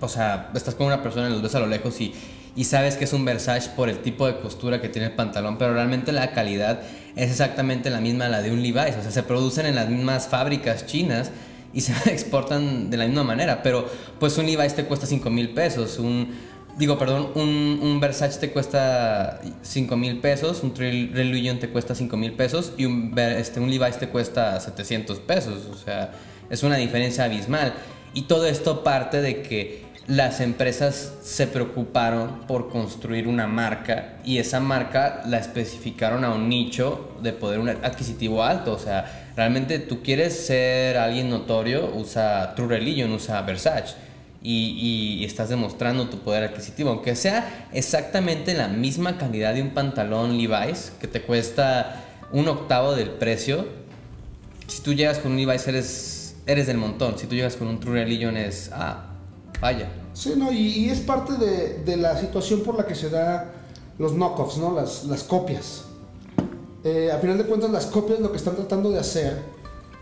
[0.00, 2.12] o sea, estás con una persona y los ves a lo lejos y,
[2.56, 5.58] y sabes que es un Versace por el tipo de costura que tiene el pantalón,
[5.58, 6.80] pero realmente la calidad
[7.14, 10.26] es exactamente la misma la de un Levi's, o sea, se producen en las mismas
[10.26, 11.30] fábricas chinas
[11.72, 15.50] y se exportan de la misma manera, pero pues un Levi's te cuesta 5 mil
[15.50, 16.34] pesos, un,
[16.76, 22.32] Digo, perdón, un, Versace te cuesta 5 mil pesos, un Religion te cuesta 5 mil
[22.32, 25.66] pesos y un, este, un Levi's te cuesta 700 pesos.
[25.72, 26.10] O sea,
[26.50, 27.74] es una diferencia abismal.
[28.14, 34.38] Y todo esto parte de que las empresas se preocuparon por construir una marca y
[34.38, 38.72] esa marca la especificaron a un nicho de poder adquisitivo alto.
[38.72, 43.96] O sea, realmente tú quieres ser alguien notorio, usa True Religion, usa Versace.
[44.46, 50.36] Y, estás demostrando tu poder adquisitivo, aunque sea exactamente la misma calidad de un pantalón
[50.36, 53.66] Levi's que te cuesta un octavo del precio.
[54.66, 56.13] Si tú llegas con un Levi's eres,
[56.46, 59.10] eres del montón, si tú llegas con un True Religion es, ah,
[59.60, 59.90] vaya.
[60.12, 63.52] Sí, no, y, es parte de, la situación por la que se da
[63.98, 64.72] los knockoffs, ¿no?
[64.72, 65.84] Las, las copias.
[66.84, 69.42] Eh, a final de cuentas, las copias lo que están tratando de hacer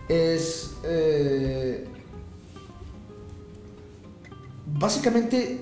[0.09, 1.87] es eh,
[4.67, 5.61] básicamente eh,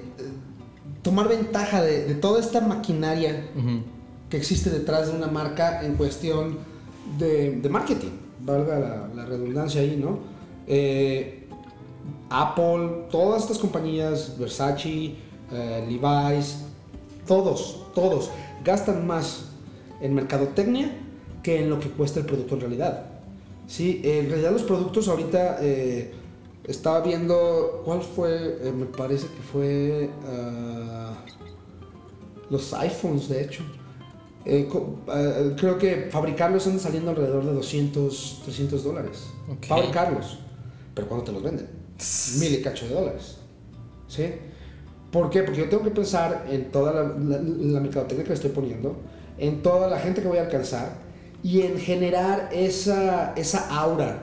[1.03, 3.49] tomar ventaja de, toda esta maquinaria
[4.29, 6.59] que existe detrás de una marca en cuestión
[7.19, 8.11] de, marketing,
[8.41, 10.30] valga la, redundancia ahí, ¿no?
[12.31, 15.15] Apple, todas estas compañías, Versace,
[15.53, 16.59] eh, Levi's,
[17.27, 18.31] todos, todos
[18.65, 19.47] gastan más
[20.01, 20.97] en mercadotecnia
[21.43, 23.07] que en lo que cuesta el producto en realidad.
[23.67, 26.13] Sí, en realidad los productos ahorita eh,
[26.65, 31.15] estaba viendo cuál fue, eh, me parece que fue ah,
[32.49, 33.63] los iPhones, de hecho.
[34.45, 39.27] Creo que fabricarlos están saliendo alrededor de 200, 300 dólares.
[39.69, 40.39] Fabricarlos.
[40.95, 41.81] Pero ¿cuándo te los venden?
[42.39, 43.37] mil y cacho de dólares.
[44.09, 44.33] ¿Sí?
[45.11, 45.43] ¿Por qué?
[45.43, 48.97] Porque yo tengo que pensar en toda la, la, mercadotecnia que le estoy poniendo,
[49.39, 50.95] en toda la gente que voy a alcanzar
[51.43, 54.23] y en generar esa, esa aura.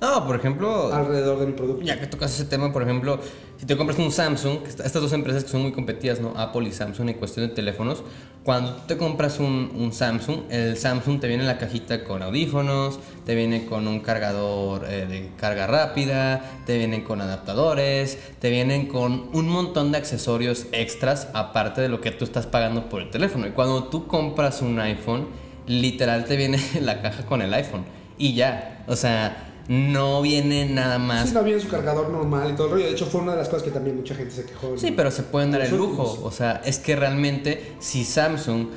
[0.00, 0.92] No, por ejemplo.
[0.92, 1.82] Alrededor de mi producto.
[1.82, 3.18] Ya que tocas ese tema, por ejemplo,
[3.58, 6.34] si te compras un Samsung, estas dos empresas que son muy competidas, ¿no?
[6.36, 8.02] Apple y Samsung en cuestión de teléfonos,
[8.42, 12.98] cuando te compras un, un, Samsung, el Samsung te viene en la cajita con audífonos,
[13.24, 18.86] te viene con un cargador eh, de carga rápida, te vienen con adaptadores, te vienen
[18.86, 23.10] con un montón de accesorios extras aparte de lo que tú estás pagando por el
[23.10, 23.46] teléfono.
[23.46, 25.28] Y cuando tú compras un iPhone,
[25.66, 27.84] literal te viene la caja con el iPhone
[28.18, 31.28] y ya, o sea no viene nada más.
[31.28, 32.84] Sí, no viene su cargador normal y todo el rollo.
[32.86, 34.76] De hecho, fue una de las cosas que también mucha gente se quejó.
[34.76, 36.20] Sí, pero se pueden dar el lujo.
[36.22, 38.68] O sea, es que realmente si Samsung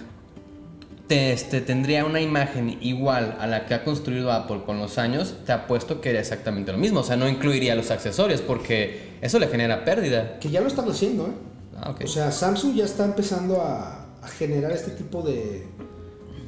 [1.07, 5.35] te, este, tendría una imagen igual a la que ha construido Apple con los años,
[5.45, 7.01] te apuesto que era exactamente lo mismo.
[7.01, 10.39] O sea, no incluiría los accesorios porque eso le genera pérdida.
[10.39, 11.31] Que ya lo están haciendo, ¿eh?
[11.79, 14.03] Ah, o sea, Samsung ya está empezando a,
[14.39, 15.65] generar este tipo de,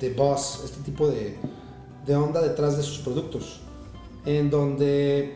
[0.02, 1.38] de buzz, este tipo de,
[2.06, 3.62] de onda detrás de sus productos
[4.38, 5.34] en donde,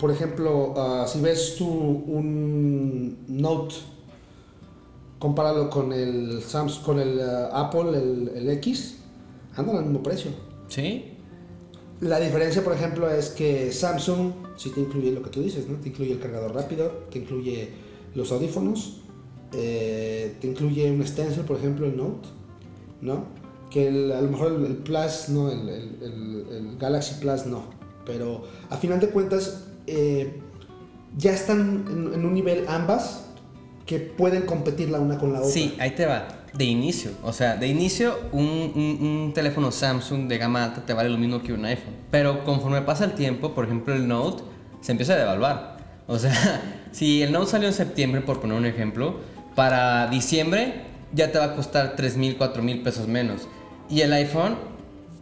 [0.00, 3.74] por ejemplo, ah, si ves tú un Note,
[5.18, 7.98] compáralo con el Samsung, con el ah, Apple,
[8.34, 8.98] el, X,
[9.56, 10.30] andan al mismo precio.
[10.68, 11.10] Sí.
[12.00, 15.76] La diferencia, por ejemplo, es que Samsung sí te incluye lo que tú dices, ¿no?
[15.78, 17.70] Te incluye el cargador rápido, te incluye
[18.14, 19.00] los audífonos,
[19.52, 22.28] eh, te incluye un stencil, por ejemplo, el Note,
[23.00, 23.24] ¿no?
[23.70, 27.64] Que a lo mejor el, Plus, no, el, el, Galaxy Plus no.
[28.04, 30.40] Pero a final de cuentas, eh,
[31.16, 33.26] ya están en, un nivel ambas
[33.86, 35.50] que pueden competir la una con la otra.
[35.50, 36.28] Sí, ahí te va.
[36.54, 41.18] De inicio, o sea, de inicio un, teléfono Samsung de gama alta te vale lo
[41.18, 41.94] mismo que un iPhone.
[42.12, 44.44] Pero conforme pasa el tiempo, por ejemplo el Note
[44.80, 45.78] se empieza a devaluar.
[46.06, 49.16] O sea, si el Note salió en septiembre, por poner un ejemplo,
[49.56, 50.82] para diciembre
[51.12, 53.48] ya te va a costar 3 mil, 4 mil pesos menos.
[53.90, 54.56] Y el iPhone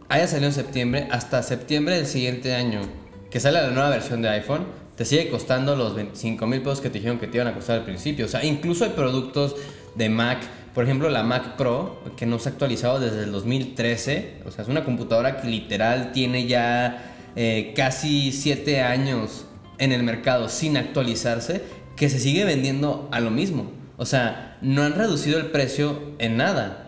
[0.09, 2.81] haya salido en septiembre, hasta septiembre del siguiente año,
[3.29, 6.89] que sale la nueva versión de iPhone, te sigue costando los 25 mil pesos que
[6.89, 8.25] te dijeron que te iban a costar al principio.
[8.25, 9.55] O sea, incluso hay productos
[9.95, 10.39] de Mac,
[10.73, 14.41] por ejemplo la Mac Pro, que no se ha actualizado desde el 2013.
[14.45, 19.45] O sea, es una computadora que literal tiene ya eh, casi 7 años
[19.79, 21.63] en el mercado sin actualizarse,
[21.95, 23.71] que se sigue vendiendo a lo mismo.
[23.97, 26.87] O sea, no han reducido el precio en nada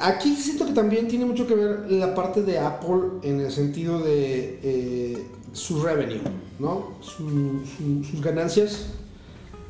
[0.00, 4.00] aquí siento que también tiene mucho que ver la parte de Apple en el sentido
[4.00, 6.20] de eh, su revenue,
[6.58, 6.92] ¿no?
[7.00, 8.86] sus ganancias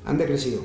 [0.05, 0.61] han decrecido.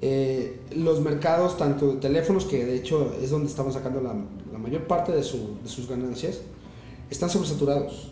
[0.00, 4.14] Eh, los mercados, tanto de teléfonos, que de hecho es donde estamos sacando la,
[4.58, 6.40] mayor parte de, sus ganancias,
[7.10, 8.10] están sobresaturados.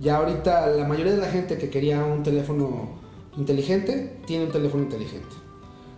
[0.00, 2.98] Ya ahorita la mayoría de la gente que quería un teléfono
[3.36, 5.34] inteligente, tiene un teléfono inteligente.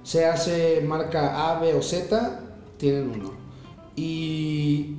[0.02, 2.40] Se hace marca A, B o Z,
[2.76, 3.43] tienen uno
[3.96, 4.96] y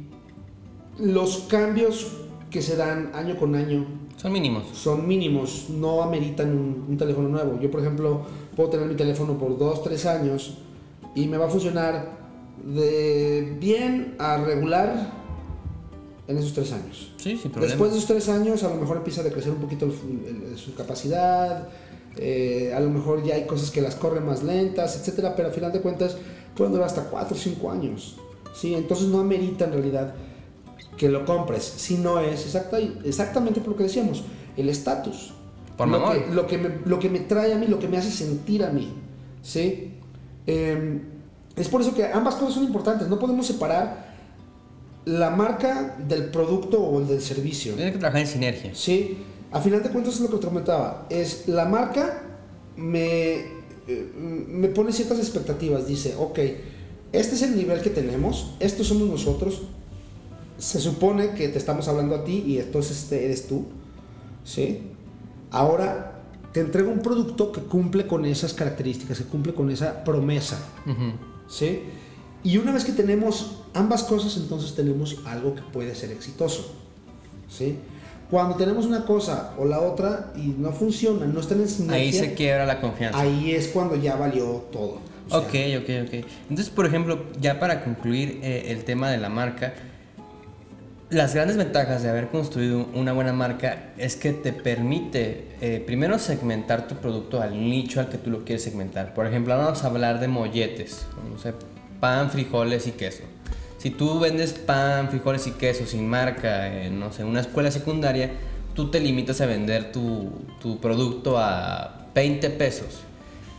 [0.99, 2.07] los cambios
[2.49, 3.85] que se dan año con año
[4.17, 4.63] Son mínimos.
[4.73, 7.59] son mínimos, no ameritan un, un teléfono nuevo.
[7.59, 8.21] Yo, por ejemplo,
[8.55, 10.57] puedo tener mi teléfono por 2, 3 años
[11.15, 12.15] y me va a funcionar
[12.63, 15.11] de bien a regular
[16.27, 17.11] en esos 3 años.
[17.17, 17.67] Sí, sin problema.
[17.71, 20.57] Después de esos 3 años, a lo mejor empieza a decrecer un poquito el- el-
[20.57, 21.67] su capacidad,
[22.17, 25.53] eh, a lo mejor ya hay cosas que las corren más lentas, etcétera, pero al
[25.53, 26.15] final de cuentas
[26.55, 28.15] pueden durar hasta 4 o 5 años.
[28.55, 28.73] ¿Sí?
[28.73, 30.15] Entonces no amerita en realidad
[30.97, 34.23] que lo compres, si no es exacta, exactamente por lo que decíamos,
[34.55, 35.33] el estatus.
[35.77, 37.97] Por lo que, lo, que me, lo que me trae a mí, lo que me
[37.97, 38.93] hace sentir a mí.
[39.41, 39.91] ¿sí?
[40.47, 41.01] Eh,
[41.55, 44.05] es por eso que ambas cosas son importantes, no podemos separar
[45.05, 47.73] la marca del producto o el del servicio.
[47.75, 48.71] Tienes que trabajar en sinergia.
[48.73, 49.17] Sí,
[49.51, 51.05] a final de cuentas es lo que te comentaba.
[51.09, 52.23] Es la marca
[52.75, 53.35] me,
[53.87, 55.87] eh, me pone ciertas expectativas.
[55.87, 56.39] Dice, ok,
[57.19, 59.61] este es el nivel que tenemos, estos somos nosotros.
[60.57, 63.65] Se supone que te estamos hablando a ti y entonces este eres tú.
[64.43, 64.83] ¿Sí?
[65.51, 70.57] Ahora te entrego un producto que cumple con esas características, que cumple con esa promesa.
[71.49, 71.81] ¿sí?
[72.43, 76.73] Y una vez que tenemos ambas cosas, entonces tenemos algo que puede ser exitoso,
[77.49, 77.77] ¿sí?
[78.29, 82.13] Cuando tenemos una cosa o la otra y no funciona, no están en sinergia, Ahí
[82.13, 83.19] se quiebra la confianza.
[83.19, 84.99] ahí es cuando ya valió todo.
[85.31, 86.25] Ok, ok, ok.
[86.49, 89.73] Entonces, por ejemplo, ya para concluir eh, el tema de la marca,
[91.09, 96.17] las grandes ventajas de haber construido una buena marca es que te permite eh, primero
[96.19, 99.13] segmentar tu producto al nicho al que tú lo quieres segmentar.
[99.13, 101.53] Por ejemplo, vamos a hablar de molletes, no sé,
[101.99, 103.23] pan, frijoles y queso.
[103.77, 108.31] Si tú vendes pan, frijoles y queso sin marca, en, no sé, una escuela secundaria,
[108.73, 113.01] tú te limitas a vender tu, tu producto a 20 pesos.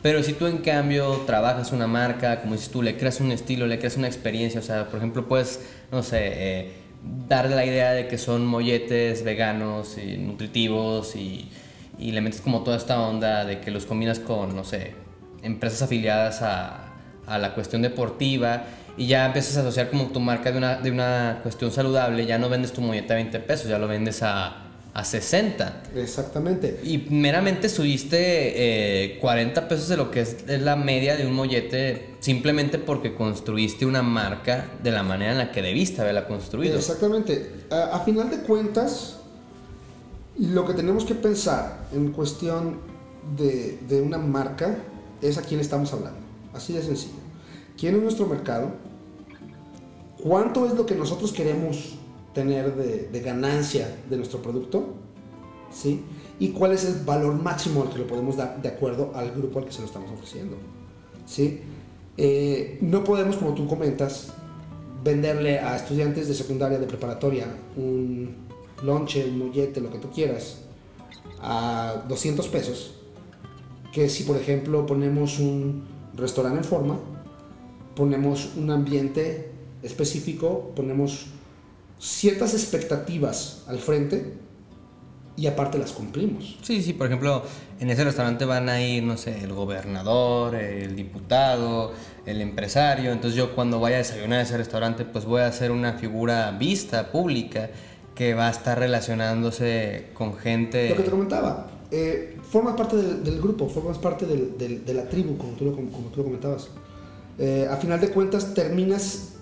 [0.07, 3.67] Pero si tú en cambio trabajas una marca, como dices tú, le creas un estilo,
[3.67, 6.73] le creas una experiencia, o sea, por ejemplo, puedes, no sé, eh,
[7.29, 11.51] darle la idea de que son molletes veganos y nutritivos y,
[11.99, 14.95] y le metes como toda esta onda de que los combinas con, no sé,
[15.43, 16.93] empresas afiliadas a,
[17.27, 18.63] a la cuestión deportiva
[18.97, 22.39] y ya empiezas a asociar como tu marca de una, de una cuestión saludable, ya
[22.39, 24.66] no vendes tu mollete a 20 pesos, ya lo vendes a,
[24.97, 25.83] a 60.
[25.95, 26.81] Exactamente.
[26.83, 31.35] Y meramente subiste eh, 40 pesos de lo que es, es la media de un
[31.35, 36.79] mollete simplemente porque construiste una marca de la manera en la que debiste haberla construido.
[36.79, 37.67] Exactamente.
[37.71, 39.19] A, a final de cuentas,
[40.39, 42.79] lo que tenemos que pensar en cuestión
[43.37, 44.79] de, de una marca
[45.21, 46.21] es a quién estamos hablando.
[46.55, 47.21] Así de sencillo.
[47.79, 48.71] ¿Quién es nuestro mercado?
[50.23, 51.97] ¿Cuánto es lo que nosotros queremos
[52.37, 54.95] tener de, de ganancia de nuestro producto?
[55.73, 56.05] ¿Sí?
[56.39, 59.59] ¿Y cuál es el valor máximo al que lo podemos dar de acuerdo al grupo
[59.59, 60.57] al que se lo estamos ofreciendo?
[61.25, 61.63] ¿Sí?
[62.19, 64.33] Eh, no podemos, como tú comentas,
[65.03, 68.37] venderle a estudiantes de secundaria, de preparatoria, un
[68.83, 70.59] lonche, un mollete, lo que tú quieras,
[71.41, 72.95] a 200 pesos,
[73.93, 75.85] que si por ejemplo ponemos un
[76.15, 76.99] restaurante en forma,
[77.95, 79.51] ponemos un ambiente
[79.83, 81.29] específico, ponemos
[81.99, 84.35] ciertas expectativas al frente
[85.37, 86.57] y aparte las cumplimos.
[86.63, 87.43] Sí, sí, por ejemplo,
[87.79, 91.93] en ese restaurante van a ir, no sé, el gobernador, el diputado,
[92.25, 93.13] el empresario.
[93.13, 96.53] Entonces yo cuando vaya a desayunar a ese restaurante, pues voy a ser una figura
[96.53, 97.69] vista, pública,
[98.15, 100.89] que va a estar relacionándose con gente...
[100.89, 104.95] Lo que te comentaba, eh, formas parte del, del grupo, formas parte del- del- de
[104.95, 106.69] la tribu, como tú lo, como tú lo comentabas.
[107.39, 109.33] Eh, a final de cuentas terminas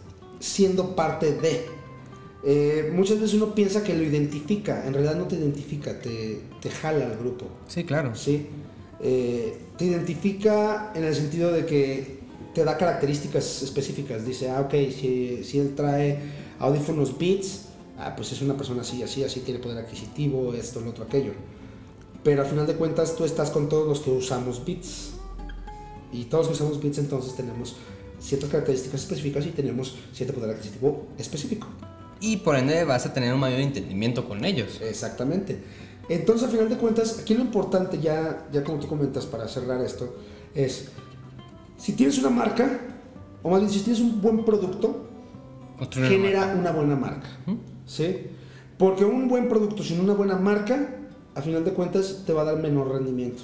[0.41, 1.67] siendo parte de.
[2.47, 6.71] Eh, muchas veces uno piensa que lo identifica, en realidad no te identifica, te, te
[6.71, 7.47] jala al grupo.
[7.69, 8.15] Sí, claro.
[8.15, 8.47] ¿sí?
[9.01, 12.19] Eh, te identifica en el sentido de que
[12.55, 14.27] te da características específicas.
[14.27, 16.19] Dice, ah, ok, si, si él trae
[16.59, 17.67] audífonos Beats,
[17.99, 21.33] ah, pues es una persona así, así, así, tiene poder adquisitivo, esto, lo otro, aquello.
[22.23, 25.13] Pero al final de cuentas tú estás con todos los que usamos Beats.
[26.13, 27.75] Y todos los que usamos Beats entonces tenemos
[28.21, 31.69] ciertas características específicas y tenemos cierto poder adquisitivo específico.
[32.21, 34.81] Y por ende vas a tener un mayor entendimiento con ellos.
[34.83, 35.63] Exactamente.
[36.09, 39.81] Entonces, al final de cuentas, aquí lo importante, ya, ya como tú comentas para cerrar
[39.81, 40.15] esto,
[40.55, 40.91] es
[41.79, 42.81] si tienes una marca,
[43.43, 45.09] o más bien si tienes un buen producto,
[45.79, 47.29] Construir una genera una buena marca.
[47.87, 48.29] ¿Sí?
[48.79, 50.97] Porque un buen producto sin una buena marca,
[51.35, 53.43] a final de cuentas, te va a dar menor rendimiento.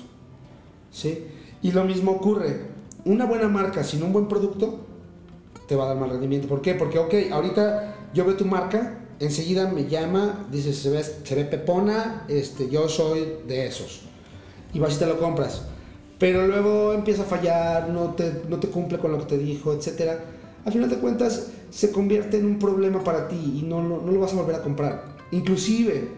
[0.90, 1.26] ¿Sí?
[1.62, 2.68] Y lo mismo ocurre.
[3.04, 4.80] Una buena marca sin un buen producto,
[5.66, 6.48] te va a dar mal rendimiento.
[6.48, 6.74] ¿Por qué?
[6.74, 11.44] Porque, ok, ahorita yo veo tu marca, enseguida me llama, dice, se ve, se ve
[11.44, 14.02] pepona, este, yo soy de esos.
[14.72, 15.62] Y vas y te lo compras.
[16.18, 19.72] Pero luego empieza a fallar, no te, no te cumple con lo que te dijo,
[19.72, 20.12] etc.
[20.64, 24.12] Al final de cuentas, se convierte en un problema para ti y no, lo- no
[24.12, 25.04] lo vas a volver a comprar.
[25.30, 26.08] Inclusive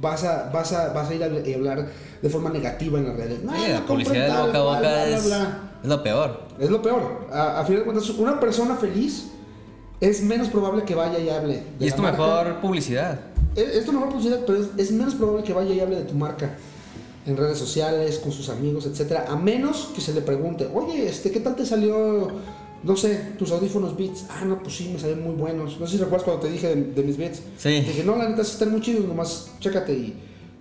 [0.00, 1.26] vas a, vas a, vas a ir a
[1.56, 1.88] hablar
[2.20, 3.42] de forma negativa en las redes.
[3.42, 5.70] No, Sí, no la publicidad de boca a boca bla, bla, es, bla.
[5.82, 6.40] es lo peor.
[6.58, 7.26] Es lo peor.
[7.32, 9.30] A, a fin de cuentas, una persona feliz
[10.00, 11.62] es menos probable que vaya y hable.
[11.78, 12.18] de Y es tu marca.
[12.18, 13.20] mejor publicidad.
[13.56, 16.04] Es, es tu mejor publicidad, pero es, es menos probable que vaya y hable de
[16.04, 16.56] tu marca
[17.26, 21.30] en redes sociales, con sus amigos, etcétera, a menos que se le pregunte, oye, este,
[21.30, 22.28] ¿qué tal te salió,
[22.82, 24.24] no sé, tus audífonos Beats?
[24.30, 25.78] Ah, no, pues sí, me salieron muy buenos.
[25.78, 27.38] No sé si recuerdas cuando te dije de, de mis Beats.
[27.58, 27.82] Sí.
[27.82, 30.14] Te dije, no, la neta, están muy chidos, nomás chécate y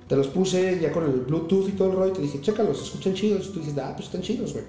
[0.10, 2.12] te los puse ya con el Bluetooth y todo el rollo.
[2.12, 3.48] Y te dije, chécalos, escuchan chidos.
[3.48, 4.66] Y tú dices, ah, pues están chidos, güey.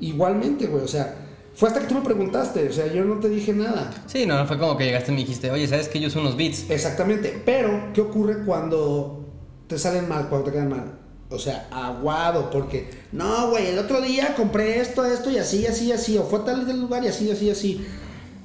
[0.00, 1.27] Igualmente, güey, o sea,
[1.58, 3.90] fue hasta que tú me preguntaste, o sea, yo no te dije nada.
[4.06, 6.20] Sí, no, no fue como que llegaste y me dijiste, oye, ¿sabes que yo uso
[6.20, 6.70] unos beats?
[6.70, 9.24] Exactamente, pero ¿qué ocurre cuando
[9.66, 10.98] te salen mal, cuando te quedan mal?
[11.30, 15.90] O sea, aguado, porque no, güey, el otro día compré esto, esto y así, así,
[15.90, 17.84] así, o fue a tal del lugar y así, así, así.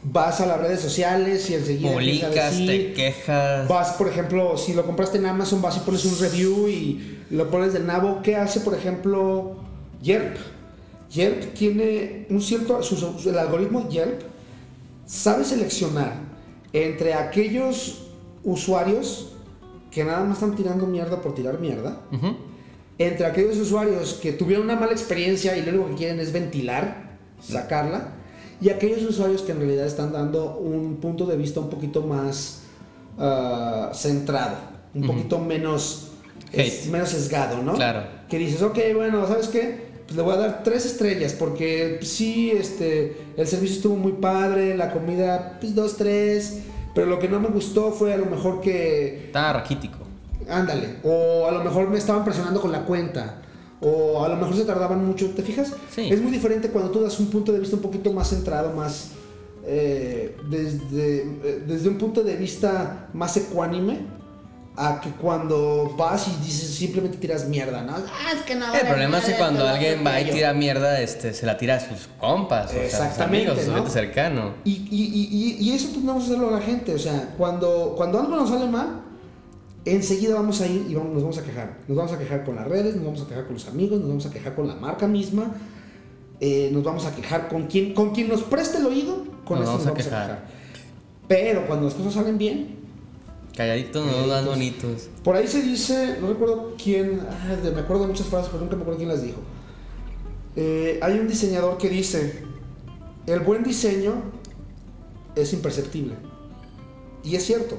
[0.01, 3.67] Vas a las redes sociales y enseguida Publicas, te quejas.
[3.67, 7.51] Vas, por ejemplo, si lo compraste en Amazon, vas y pones un review y lo
[7.51, 8.21] pones de nabo.
[8.23, 9.57] ¿Qué hace, por ejemplo,
[10.01, 10.35] Yelp?
[11.13, 12.81] Yelp tiene un cierto.
[12.83, 14.21] su- su- el algoritmo Yelp
[15.05, 16.13] sabe seleccionar
[16.73, 18.05] entre aquellos
[18.43, 19.29] usuarios
[19.91, 22.01] que nada más están tirando mierda por tirar mierda,
[22.97, 27.17] entre aquellos usuarios que tuvieron una mala experiencia y lo único que quieren es ventilar,
[27.41, 28.13] sacarla,
[28.59, 32.61] y aquellos usuarios que en realidad están dando un punto de vista un poquito más
[33.19, 34.55] ah, centrado,
[34.95, 36.07] un poquito menos,
[36.51, 37.73] es- menos sesgado, ¿no?
[37.73, 38.03] Claro.
[38.29, 39.82] Que dices, ok, bueno, ¿sabes qué?
[40.05, 44.13] Pues le voy a dar tres estrellas porque pues, sí, este, el servicio estuvo muy
[44.13, 46.59] padre, la comida, pues dos, tres,
[46.93, 49.99] pero lo que no me gustó fue a lo mejor que Estaba raquítico.
[50.49, 50.97] Ándale.
[51.03, 53.39] O a lo mejor me estaban presionando con la cuenta.
[53.81, 55.29] O a lo mejor se tardaban mucho.
[55.31, 55.73] ¿Te fijas?
[55.89, 56.09] Sí.
[56.11, 59.11] Es muy diferente cuando tú das un punto de vista un poquito más centrado, más.
[59.65, 63.99] eh, desde, eh, desde un punto de vista más ecuánime.
[64.75, 67.93] A que cuando vas y dices simplemente tiras mierda, ¿no?
[67.95, 68.73] Ah, es que no.
[68.73, 71.79] El problema es que cuando alguien va y tira mierda, este, se la tira a
[71.79, 73.75] sus compas, o sea, a sus Exactamente, amigos, a su ¿no?
[73.77, 74.53] gente cercano.
[74.63, 76.95] Y, y, y, eso vamos a hacerlo a la gente.
[76.95, 79.01] O sea, cuando, cuando algo nos sale mal,
[79.85, 81.77] enseguida vamos a ir y vamos, nos vamos a quejar.
[81.87, 84.09] Nos vamos a quejar con las redes, nos vamos a quejar con los amigos, nos
[84.09, 85.51] vamos a quejar con la marca misma,
[86.39, 89.69] eh, nos vamos a quejar con quien, con quien nos preste el oído, con Nos
[89.69, 90.25] eso vamos nos vamos a quejar.
[90.27, 90.45] quejar.
[91.27, 92.82] Pero cuando las cosas salen bien,
[93.55, 95.09] Calladitos, no dan bonitos.
[95.23, 98.75] por ahí se dice, no recuerdo quién, ah, me acuerdo de muchas frases, pero nunca
[98.75, 99.37] me acuerdo quién las dijo.
[100.55, 102.43] Eh, hay un diseñador que dice,
[103.27, 104.13] el buen diseño
[105.35, 106.15] es imperceptible.
[107.23, 107.77] Y es cierto,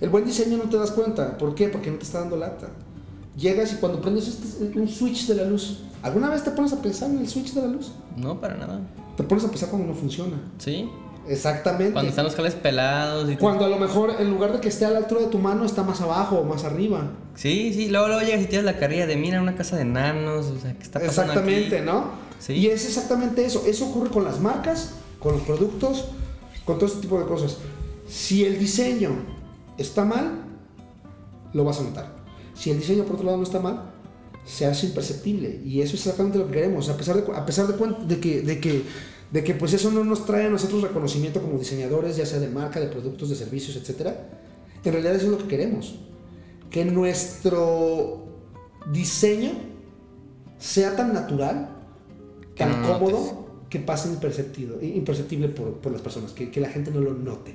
[0.00, 1.38] el buen diseño no te das cuenta.
[1.38, 1.68] ¿Por qué?
[1.68, 2.68] Porque no te está dando lata.
[3.36, 6.82] Llegas y cuando prendes este- un switch de la luz, ¿alguna vez te pones a
[6.82, 7.92] pensar en el switch de la luz?
[8.16, 8.80] No, para nada.
[9.16, 10.36] Te pones a pensar cuando no funciona.
[10.58, 10.88] ¿Sí?
[11.28, 11.92] Exactamente.
[11.92, 14.84] Cuando están los cables pelados y Cuando a lo mejor en lugar de que esté
[14.84, 17.10] a la altura de tu mano está más abajo o más arriba.
[17.34, 20.46] Sí, sí, luego, luego llegas y tiras la carrilla de mira una casa de nanos,
[20.46, 21.86] o sea, ¿qué está pasando Exactamente, aquí?
[21.86, 22.10] ¿no?
[22.38, 22.52] Sí.
[22.54, 23.64] Y es exactamente eso.
[23.66, 26.06] Eso ocurre con las marcas, con los productos,
[26.64, 27.58] con todo este tipo de cosas.
[28.08, 29.10] Si el diseño
[29.78, 30.44] está mal,
[31.52, 32.12] lo vas a notar.
[32.54, 33.92] Si el diseño por otro lado no está mal,
[34.46, 35.60] se hace imperceptible.
[35.64, 36.88] Y eso es exactamente lo que queremos.
[36.88, 38.84] A pesar de, a pesar de que, de, que,
[39.36, 42.48] de que pues eso no nos trae a nosotros reconocimiento como diseñadores, ya sea de
[42.48, 44.12] marca, de productos, de servicios, etc.
[44.84, 45.96] En realidad eso es lo que queremos.
[46.70, 48.24] Que nuestro
[48.92, 49.50] diseño
[50.58, 51.68] sea tan natural,
[52.54, 53.34] Que tan no cómodo, notes.
[53.68, 57.54] que pase imperceptible, imperceptible por, por las personas, que, que la gente no lo note.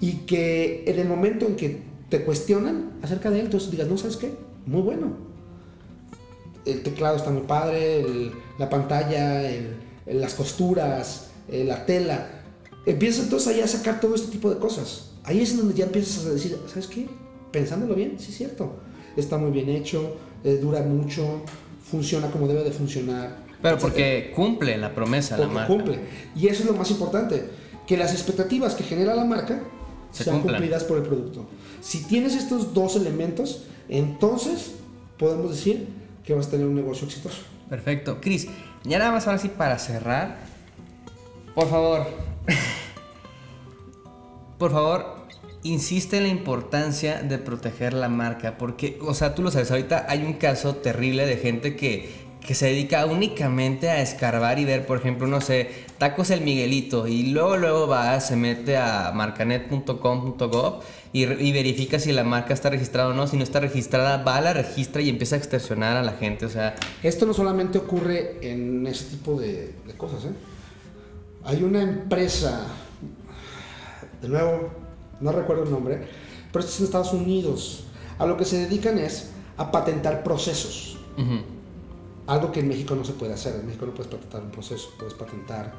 [0.00, 3.96] Y que en el momento en que te cuestionan acerca de él, entonces digas, no,
[3.96, 4.32] ¿sabes qué?
[4.66, 5.12] Muy bueno.
[6.66, 12.28] El teclado está muy padre, el- la pantalla, el- las costuras, eh, la tela.
[12.84, 15.10] Empiezas entonces ahí a sacar todo este tipo de cosas.
[15.24, 17.08] Ahí es donde ya empiezas a decir, ¿sabes qué?
[17.50, 18.76] Pensándolo bien, sí es cierto.
[19.16, 21.42] Está muy bien hecho, eh, dura mucho,
[21.90, 23.44] funciona como debe de funcionar.
[23.60, 25.66] Pero porque cumple la promesa la marca.
[25.66, 25.98] cumple.
[26.36, 27.44] Y eso es lo más importante,
[27.86, 29.62] que las expectativas que genera la marca
[30.12, 30.56] Se sean cumplan.
[30.56, 31.46] cumplidas por el producto.
[31.80, 34.72] Si tienes estos dos elementos, entonces
[35.18, 35.88] podemos decir
[36.24, 37.38] que vas a tener un negocio exitoso.
[37.68, 38.20] Perfecto.
[38.20, 38.46] Cris,
[38.84, 40.36] ya nada más ahora sí para cerrar.
[41.54, 42.06] Por favor.
[44.58, 45.26] por favor,
[45.62, 48.58] insiste en la importancia de proteger la marca.
[48.58, 52.54] Porque, o sea, tú lo sabes, ahorita hay un caso terrible de gente que, que
[52.54, 55.68] se dedica únicamente a escarbar y ver, por ejemplo, no sé,
[55.98, 57.06] tacos el Miguelito.
[57.08, 60.82] Y luego, luego va, se mete a marcanet.com.gov
[61.12, 63.26] y, y verifica si la marca está registrada o no.
[63.26, 66.46] Si no está registrada, va a la registra y empieza a extorsionar a la gente.
[66.46, 70.24] O sea, Esto no solamente ocurre en ese tipo de, de cosas.
[70.24, 70.32] ¿eh?
[71.44, 72.66] Hay una empresa,
[74.22, 74.70] de nuevo,
[75.20, 76.06] no recuerdo el nombre,
[76.52, 77.84] pero esto es en Estados Unidos.
[78.18, 80.98] A lo que se dedican es a patentar procesos.
[81.18, 81.55] Ujú.
[82.26, 83.54] Algo que en México no se puede hacer.
[83.60, 85.72] En México no puedes patentar un proceso, puedes patentar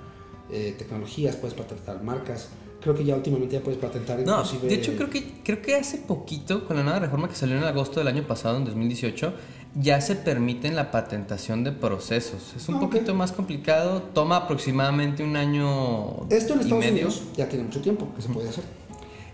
[0.50, 2.50] eh, tecnologías, puedes patentar marcas.
[2.82, 4.68] Creo que ya últimamente ya puedes patentar No, inclusive...
[4.68, 7.64] de hecho creo que, creo que hace poquito, con la nueva reforma que salió en
[7.64, 9.34] agosto del año pasado, en 2018,
[9.76, 12.54] ya se permite la patentación de procesos.
[12.56, 12.84] Es un Ah, ok.
[12.92, 16.92] poquito más complicado, toma aproximadamente un año Esto en y Estados medio.
[17.08, 18.64] Unidos ya tiene mucho tiempo que se puede hacer.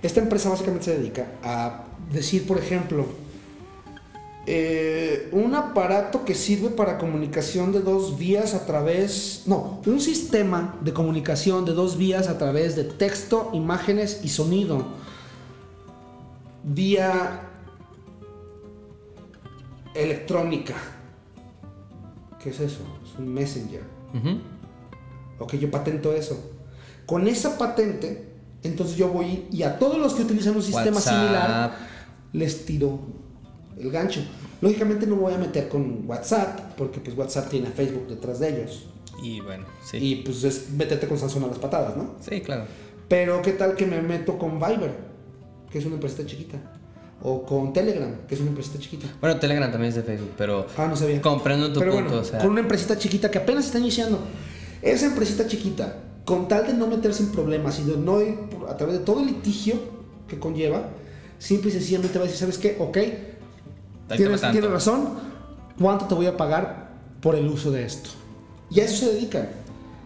[0.02, 3.06] Esta empresa básicamente se dedica a decir, por ejemplo,
[4.46, 10.78] eh, un aparato que sirve para comunicación de dos vías a través, no, un sistema
[10.82, 14.86] de comunicación de dos vías a través de texto, imágenes y sonido,
[16.64, 17.50] vía
[19.96, 20.76] electrónica.
[22.42, 22.82] ¿Qué es eso?
[23.06, 23.84] Es un messenger.
[25.40, 26.52] Ok, yo patento eso.
[27.06, 31.14] Con esa patente, entonces yo voy y a todos los que utilizan un sistema WhatsApp.
[31.14, 31.78] similar
[32.34, 33.00] les tiro
[33.80, 34.22] el gancho.
[34.62, 38.40] Lógicamente no me voy a meter con WhatsApp, porque pues WhatsApp tiene a Facebook detrás
[38.40, 38.86] de ellos.
[39.22, 39.98] Y bueno, sí.
[39.98, 42.16] Y pues es meterte con Samsung a las patadas, ¿no?
[42.22, 42.66] Sí, claro.
[43.08, 44.96] Pero ¿qué tal que me meto con Viber,
[45.72, 46.58] que es una empresa chiquita?
[47.22, 49.08] O con Telegram, que es una empresa chiquita.
[49.22, 51.22] Bueno, Telegram también es de Facebook, pero Ah, no sabía.
[51.22, 52.08] comprendo tu Pero punto.
[52.10, 54.20] bueno, o sea, con una empresita chiquita que apenas está iniciando.
[54.82, 58.36] Esa empresita chiquita, con tal de no meterse en problemas y de no ir
[58.68, 59.76] a través de todo el litigio
[60.28, 60.90] que conlleva,
[61.40, 62.76] simple y sencillamente va a decir, ¿sabes qué?
[62.80, 62.98] Ok,
[64.08, 65.10] tienes, razón,
[65.80, 66.90] ¿cuánto te voy a pagar
[67.22, 68.10] por el uso de esto?
[68.70, 69.50] Y a eso se dedican.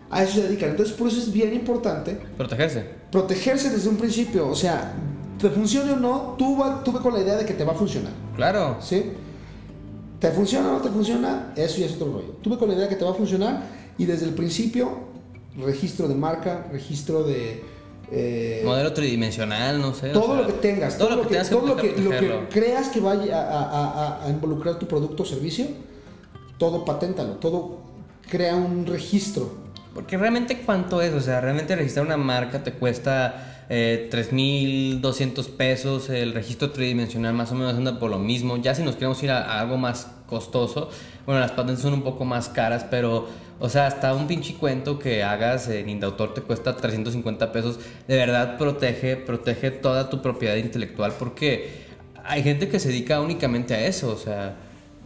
[0.10, 0.70] A eso se dedican.
[0.72, 2.86] Entonces, por eso es bien importante Protegerse.
[3.12, 4.48] protegerse desde un principio.
[4.48, 4.94] O sea,
[5.40, 7.74] te funcione o no, tú, va- tú ve con la idea de que te va
[7.74, 8.12] a funcionar.
[8.36, 8.78] Claro.
[8.82, 9.04] ¿Sí?
[10.20, 11.54] ¿Te funciona o no te funciona?
[11.56, 12.36] Eso ya es otro rollo.
[12.42, 13.64] Tuve con la idea que te va a funcionar
[13.98, 14.90] y desde el principio,
[15.58, 17.64] registro de marca, registro de...
[18.12, 20.10] eh, Modelo tridimensional, no sé.
[20.12, 22.50] o todo sea, lo que tengas, Todo, lo que, tengas que todo lo que, lo
[22.50, 25.66] creas que vaya a, a- a- a involucrar tu producto o servicio,
[26.58, 27.80] todo paténtalo, todo
[28.30, 29.66] crea un registro.
[29.94, 36.10] Porque realmente cuánto es, o sea, realmente registrar una marca te cuesta eh, 3.200 pesos,
[36.10, 39.32] el registro tridimensional más o menos anda por lo mismo, ya si nos queremos ir
[39.32, 40.90] a algo más costoso,
[41.26, 43.28] bueno, las patentes son un poco más caras, pero,
[43.60, 48.16] o sea, hasta un pinche cuento que hagas en Indautor te cuesta 350 pesos, de
[48.16, 51.88] verdad protege, protege toda tu propiedad intelectual, porque
[52.24, 54.56] hay gente que se dedica únicamente a eso, o sea,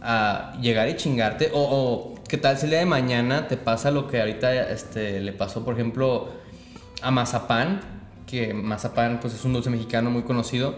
[0.02, 1.50] a llegar y chingarte.
[1.54, 5.20] O, o qué tal si el día de mañana te pasa lo que ahorita este,
[5.20, 6.28] le pasó, por ejemplo,
[7.00, 7.80] a Mazapán,
[8.26, 10.74] que Mazapán pues, es un dulce mexicano muy conocido.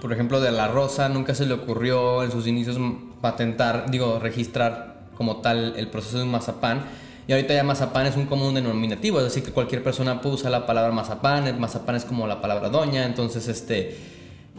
[0.00, 2.76] Por ejemplo, de la rosa, nunca se le ocurrió en sus inicios
[3.22, 6.82] patentar, digo, registrar como tal el proceso de un mazapán.
[7.26, 10.50] Y ahorita ya mazapán es un común denominativo, es decir, que cualquier persona puede usar
[10.50, 13.96] la palabra mazapán, el mazapán es como la palabra doña, entonces este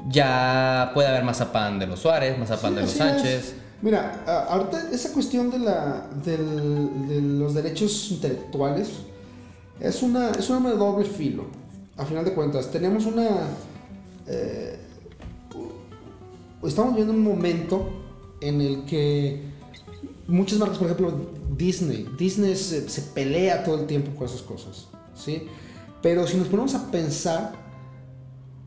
[0.10, 3.26] ya puede haber mazapán de los Suárez, mazapán Sí, de los Sánchez.
[3.26, 3.56] es.
[3.82, 8.90] Mira, ahorita esa cuestión de, la, del- de los derechos intelectuales
[9.82, 11.44] es una, es un arma de doble filo.
[11.98, 13.28] A final de cuentas, tenemos una...
[14.26, 14.80] eh,
[16.66, 17.90] estamos viviendo un momento
[18.48, 19.42] en el que
[20.28, 21.14] muchas marcas, por ejemplo,
[21.58, 25.44] Disney, Disney se, se pelea todo el tiempo con esas cosas, ¿sí?
[26.02, 27.54] Pero si nos ponemos a pensar,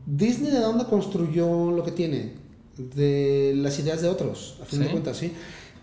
[0.05, 2.33] Disney de dónde construyó lo que tiene?
[2.77, 4.91] De las ideas de otros, a fin de Sí.
[4.91, 5.31] cuentas, ¿sí?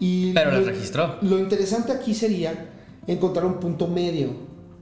[0.01, 1.17] Y Pero las lo- registró.
[1.23, 2.71] Lo interesante aquí sería
[3.07, 4.31] encontrar un punto medio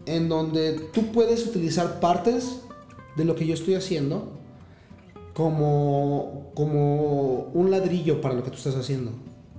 [0.06, 2.56] en donde tú puedes utilizar partes
[3.16, 4.30] de lo que yo estoy haciendo
[5.34, 9.12] como, como un ladrillo para lo que tú estás haciendo.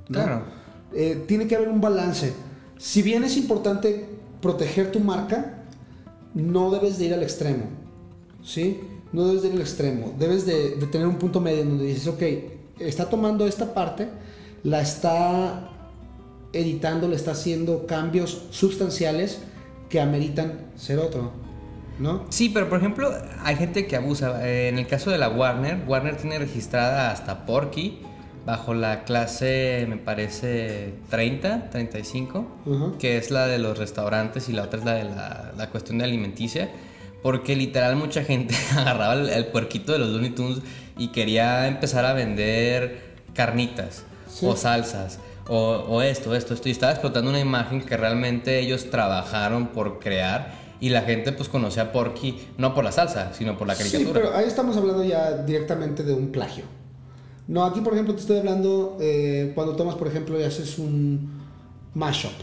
[0.09, 0.19] ¿no?
[0.19, 0.43] Claro.
[0.93, 2.33] Eh, tiene que haber un balance.
[2.77, 4.05] Si bien es importante
[4.41, 5.63] proteger tu marca,
[6.33, 7.65] no debes de ir al extremo.
[8.43, 8.81] ¿Sí?
[9.11, 10.13] No debes de ir al extremo.
[10.19, 12.21] Debes de, de tener un punto medio en donde dices, ok,
[12.79, 14.09] está tomando esta parte,
[14.63, 15.69] la está
[16.51, 19.39] editando, le está haciendo cambios sustanciales
[19.89, 21.42] que ameritan ser otro.
[21.99, 22.25] ¿No?
[22.29, 23.11] Sí, pero por ejemplo,
[23.43, 24.47] hay gente que abusa.
[24.47, 27.99] Eh, En el caso de la Warner, Warner tiene registrada hasta Porky
[28.45, 32.97] bajo la clase, me parece, 30, 35, Ujú.
[32.97, 35.99] que es la de los restaurantes y la otra es la de la, la cuestión
[35.99, 36.69] de alimenticia.
[37.21, 40.59] Porque literal mucha gente agarraba el, el puerquito de los Looney Tunes
[40.97, 44.47] y quería empezar a vender carnitas Sí.
[44.47, 46.67] o salsas o, o esto, esto, esto.
[46.67, 51.47] Y estaba explotando una imagen que realmente ellos trabajaron por crear y la gente pues
[51.47, 54.19] conocía a Porky no por la salsa, sino por la Sí, caricatura.
[54.21, 56.65] pero ahí estamos hablando ya directamente de un plagio.
[57.47, 61.41] No, aquí por ejemplo te estoy hablando eh, cuando tomas por ejemplo y haces un
[61.93, 62.33] mashup.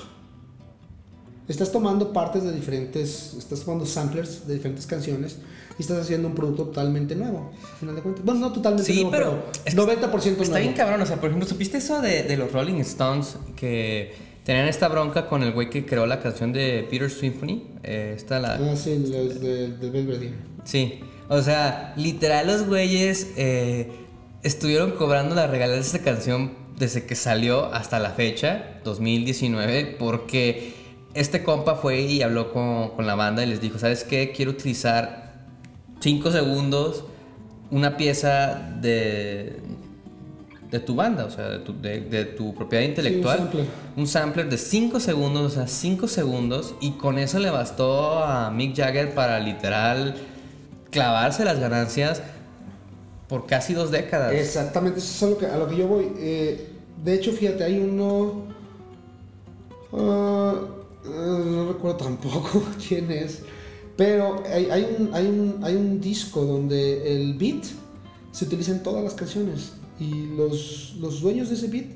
[1.48, 5.36] Estás tomando partes de diferentes, estás tomando samplers de diferentes canciones
[5.78, 8.24] y estás haciendo un producto totalmente nuevo, al final de cuentas.
[8.24, 10.42] Bueno, no totalmente Sí, nuevo, pero pero, 90% nuevo.
[10.42, 14.29] Está bien cabrón, o sea, por ejemplo, ¿supiste eso de, de los Rolling Stones que
[14.44, 17.66] tenían esta bronca con el güey que creó la canción de Peter Symphony?
[17.82, 18.54] Eh, esta la...
[18.54, 20.34] Ah, sí, los de, de Belvedere.
[20.64, 23.90] Sí, o sea, literal los güeyes eh,
[24.42, 30.74] estuvieron cobrando la regalía de esta canción desde que salió hasta la fecha, 2019, porque
[31.14, 34.32] este compa fue y habló con, con la banda y les dijo, ¿sabes qué?
[34.34, 35.34] Quiero utilizar
[36.00, 37.04] 5 segundos
[37.70, 39.60] una pieza de,
[40.70, 43.38] de tu banda, o sea, de tu, de- de tu propiedad intelectual.
[43.38, 43.64] sampler.
[43.96, 48.50] un sampler de 5 segundos, o sea, 5 segundos, y con eso le bastó a
[48.50, 50.14] Mick Jagger para literal
[50.90, 52.22] clavarse las ganancias
[53.28, 54.32] por casi dos décadas.
[54.32, 56.12] Exactamente, eso es a lo que, a lo que yo voy.
[56.18, 56.68] Eh,
[57.04, 58.44] de hecho, fíjate, hay uno.
[59.92, 60.54] ah,
[61.04, 63.40] eh, no recuerdo tampoco quién es.
[63.96, 67.64] Pero hay, hay un, hay, un, hay un disco donde el beat
[68.32, 69.72] se utiliza en todas las canciones.
[70.00, 71.86] Y los, los dueños de ese beat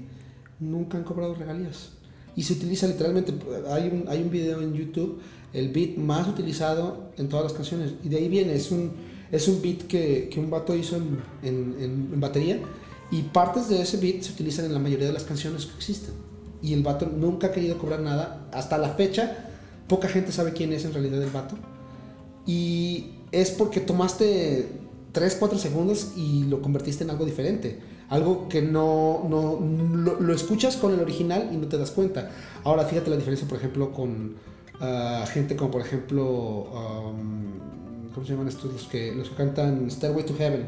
[0.60, 1.90] nunca han cobrado regalías.
[2.36, 3.32] Y se utiliza literalmente.
[3.70, 5.20] Hay un, hay un video en YouTube,
[5.52, 7.94] el beat más utilizado en todas las canciones.
[8.04, 8.92] Y de ahí viene, es un,
[9.32, 12.60] es un beat que, que un vato hizo en, en, en- en batería.
[13.10, 16.14] Y partes de ese beat se utilizan en la mayoría de las canciones que existen.
[16.62, 18.48] Y el vato nunca ha querido cobrar nada.
[18.52, 19.48] Hasta la fecha,
[19.88, 21.56] poca gente sabe quién es en realidad el vato.
[22.46, 24.68] Y es porque tomaste
[25.12, 27.78] 3, 4 segundos y lo convertiste en algo diferente.
[28.08, 32.30] Algo que no, no lo, lo escuchas con el original y no te das cuenta.
[32.62, 34.36] Ahora fíjate la diferencia, por ejemplo, con
[34.80, 38.72] ah, gente como, por ejemplo, um, ¿cómo se llaman estos?
[38.72, 40.66] Los que, los que cantan Stairway to Heaven.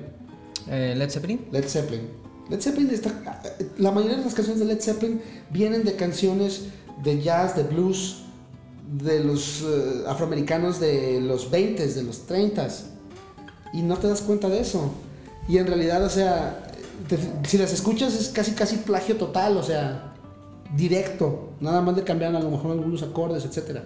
[0.69, 1.47] Eh, Led Zeppelin.
[1.53, 2.09] Led Zeppelin.
[2.49, 3.43] Led Zeppelin está,
[3.79, 5.21] la mayoría de las canciones de Led Zeppelin
[5.51, 6.67] vienen de canciones
[7.03, 8.23] de jazz, de blues,
[8.87, 12.85] de los eh, afroamericanos de los 20s, de los 30s.
[13.73, 14.93] Y no te das cuenta de eso.
[15.49, 16.66] Y en realidad, o sea,
[17.09, 20.15] te- si las escuchas es casi casi plagio total, o sea,
[20.77, 21.51] directo.
[21.61, 23.85] Nada más le cambiaron a lo mejor algunos acordes, etcétera.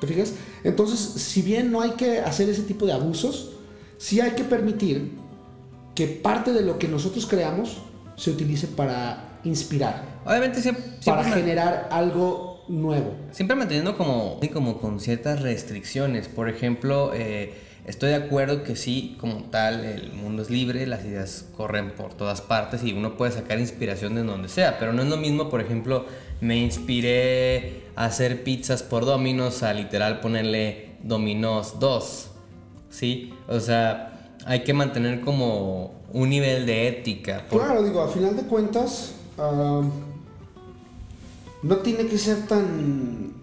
[0.00, 0.32] ¿Te fijas?
[0.62, 3.52] Entonces, si bien no hay que hacer ese tipo de abusos,
[3.98, 5.12] sí hay que permitir
[5.94, 7.78] que parte de lo que nosotros creamos
[8.16, 13.14] se utilice para inspirar, Obviamente siempre, para siempre, generar algo nuevo.
[13.30, 16.28] siempre manteniendo como, como con ciertas restricciones.
[16.28, 17.54] Por ejemplo, eh,
[17.86, 22.14] estoy de acuerdo que sí, como tal, el mundo es libre, las ideas corren por
[22.14, 25.48] todas partes y uno puede sacar inspiración de donde sea, pero no es lo mismo,
[25.48, 26.04] por ejemplo,
[26.40, 32.30] me inspiré a hacer pizzas por Domino's a literal ponerle Domino's 2,
[32.90, 33.32] ¿sí?
[33.48, 37.44] O sea, hay que mantener como un nivel de ética.
[37.48, 39.82] Claro, digo, a final de cuentas, ah,
[41.62, 43.35] no tiene que ser tan...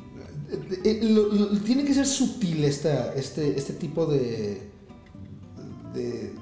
[0.54, 4.62] eh, eh, tiene que ser sutil esta, este, este tipo de,
[5.94, 6.34] de,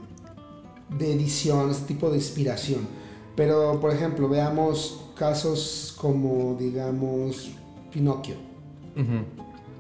[0.98, 2.88] de edición, este tipo de inspiración.
[3.36, 7.52] Pero, por ejemplo, veamos casos como, digamos,
[7.92, 8.36] Pinocchio.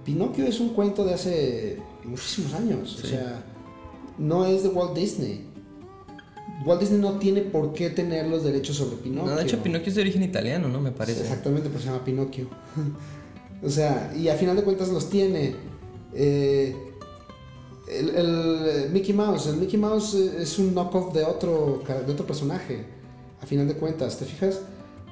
[0.05, 2.99] Pinocchio es un cuento de hace muchísimos años.
[3.03, 3.43] O sea,
[4.17, 5.45] no es de Walt Disney.
[6.65, 9.32] Walt Disney no tiene por qué tener los derechos sobre Pinocchio.
[9.32, 10.79] No, de hecho, Pinocchio es de origen italiano, ¿no?
[10.79, 11.21] Me parece.
[11.21, 12.47] Exactamente, pues se llama Pinocchio.
[13.64, 15.55] o sea, y a final de cuentas los tiene.
[16.14, 16.76] Eh,
[17.88, 22.86] el, el Mickey Mouse, el Mickey Mouse es un knockoff de otro, de otro personaje.
[23.41, 24.62] A final de cuentas, ¿te fijas?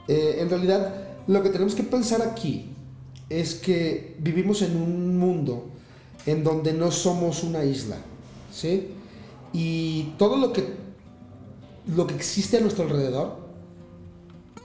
[0.08, 0.94] Eh, en realidad,
[1.28, 2.70] lo que tenemos que pensar aquí
[3.30, 5.66] es que vivimos en un mundo
[6.26, 7.98] en donde no somos una isla,
[8.52, 8.90] ¿sí?
[9.54, 10.64] Y todo lo que,
[11.96, 13.38] lo que existe a nuestro alrededor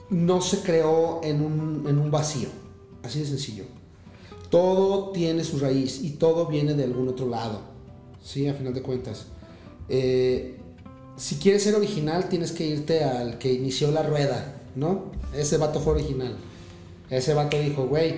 [0.09, 2.49] no se creó en un, en un vacío,
[3.05, 3.65] así de sencillo.
[4.49, 7.61] Todo tiene su raíz y todo viene de algún otro lado,
[8.23, 8.47] ¿sí?
[8.47, 9.25] A final de cuentas.
[9.89, 10.57] Eh,
[11.17, 15.11] si quieres ser original, tienes que irte al que inició la rueda, ¿no?
[15.33, 16.35] Ese vato fue original.
[17.09, 18.15] Ese vato dijo, güey,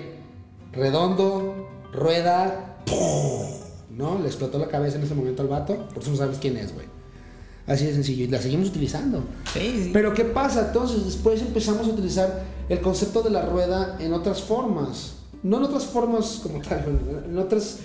[0.72, 3.58] redondo, rueda, ¡pum!
[3.90, 4.18] ¿no?
[4.18, 6.72] Le explotó la cabeza en ese momento al vato, por eso no sabes quién es,
[6.72, 6.86] güey.
[7.66, 9.24] Así de sencillo, y la seguimos utilizando.
[9.52, 9.90] Sí, sí.
[9.92, 10.68] Pero ¿qué pasa?
[10.68, 15.14] Entonces después empezamos a utilizar el concepto de la rueda en otras formas.
[15.42, 16.84] No en otras formas como tal,
[17.28, 17.78] en otras,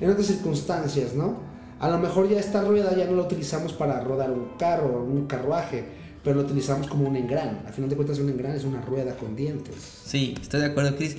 [0.00, 1.36] en otras circunstancias, ¿no?
[1.80, 5.04] A lo mejor ya esta rueda ya no la utilizamos para rodar un carro o
[5.04, 5.84] un carruaje,
[6.22, 7.62] pero lo utilizamos como un engran.
[7.66, 9.74] Al final de cuentas un engran es una rueda con dientes.
[10.04, 11.14] Sí, estoy de acuerdo, Chris.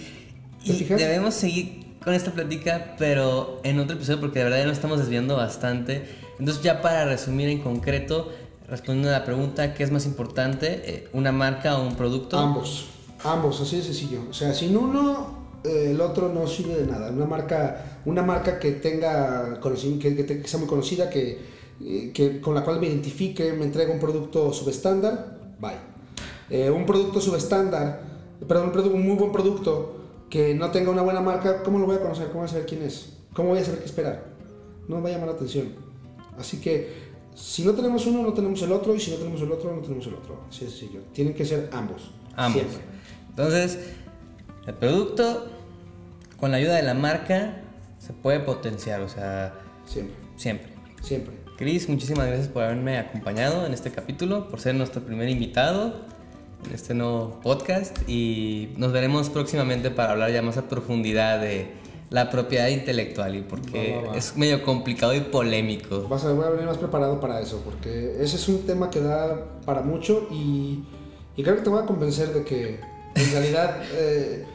[0.66, 1.00] ¿Te Y fijas?
[1.00, 4.98] debemos seguir con esta plática, pero en otro episodio, porque de verdad ya nos estamos
[4.98, 6.06] desviando bastante.
[6.40, 8.32] Entonces, ya para resumir en concreto,
[8.68, 10.82] respondiendo a la pregunta, ¿qué es más importante?
[10.86, 12.40] eh, ¿Una marca o un producto?
[12.40, 12.88] Ambos,
[13.24, 14.20] ambos, así de sencillo.
[14.30, 17.12] O sea, sin uno eh, el otro no sirve de nada.
[17.12, 21.40] Una marca, una marca que tenga que, que, sea muy conocida, que,
[21.82, 25.96] eh, que, con la cual me identifique, me entrega un producto subestándar, bye.
[26.50, 28.02] Eh, un producto subestándar,
[28.48, 29.96] perdón, un, un muy buen producto
[30.30, 32.28] que no tenga una buena marca, ¿cómo lo voy a conocer?
[32.28, 33.14] ¿Cómo voy a saber quién es?
[33.34, 34.26] ¿Cómo voy a saber qué esperar?
[34.88, 35.74] No me va a llamar la atención.
[36.38, 39.52] Así que si no tenemos uno, no tenemos el otro, y si no tenemos el
[39.52, 40.42] otro, no tenemos el otro.
[40.50, 41.02] Así es sencillo.
[41.14, 42.12] Tienen que ser ambos.
[42.36, 42.62] Ambos.
[42.62, 42.95] Siempre.
[43.38, 43.80] Entonces,
[44.66, 45.48] el producto,
[46.40, 47.58] con la ayuda de la marca,
[48.00, 49.54] se puede potenciar, o sea...
[49.86, 50.16] Siempre.
[50.38, 50.70] Siempre.
[51.02, 51.36] Siempre.
[51.58, 56.02] Cris, muchísimas gracias por haberme acompañado en este capítulo, por ser nuestro primer invitado
[56.66, 61.74] en este nuevo podcast y nos veremos próximamente para hablar ya más a profundidad de
[62.10, 66.08] la propiedad intelectual y porque es medio complicado y polémico.
[66.08, 69.02] Vas a, voy a venir más preparado para eso, porque ese es un tema que
[69.02, 70.84] da para mucho y,
[71.36, 74.46] y creo que te voy a convencer de que en realidad, eh,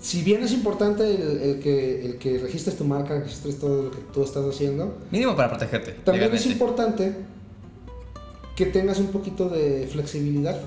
[0.00, 3.98] si bien es importante el, que, el que registres tu marca, registres todo lo que
[4.12, 4.98] tú estás haciendo.
[5.10, 5.92] Mínimo para protegerte.
[6.04, 7.14] También es importante
[8.56, 10.58] que tengas un poquito de flexibilidad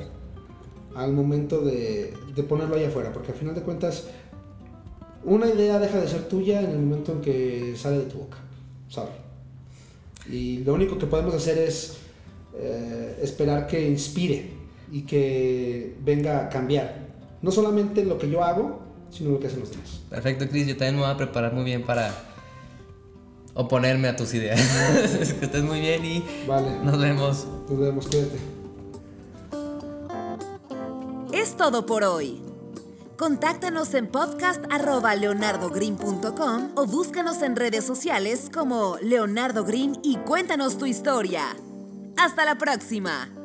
[0.95, 4.05] al momento de, de ponerlo ahí afuera, porque al final de cuentas
[5.23, 8.37] una idea deja de ser tuya en el momento en que sale de tu boca,
[8.89, 9.11] ¿sabes?
[10.29, 11.97] Y lo único que podemos hacer es
[12.55, 14.51] eh, esperar que inspire
[14.91, 17.06] y que venga a cambiar.
[17.41, 18.79] No solamente lo que yo hago,
[19.11, 20.01] sino lo que hacen los demás.
[20.09, 20.67] Perfecto, Chris.
[20.67, 22.11] Yo también me voy a preparar muy bien para
[23.53, 24.59] oponerme a tus ideas.
[25.39, 26.71] que estés muy bien y vale.
[26.83, 27.45] nos vemos.
[27.69, 28.37] Nos vemos, cuídate.
[31.33, 32.41] Es todo por hoy.
[33.17, 41.41] Contáctanos en podcast.leonardogreen.com o búscanos en redes sociales como Leonardo Green y cuéntanos tu historia.
[42.15, 43.36] ¡Hasta la próxima!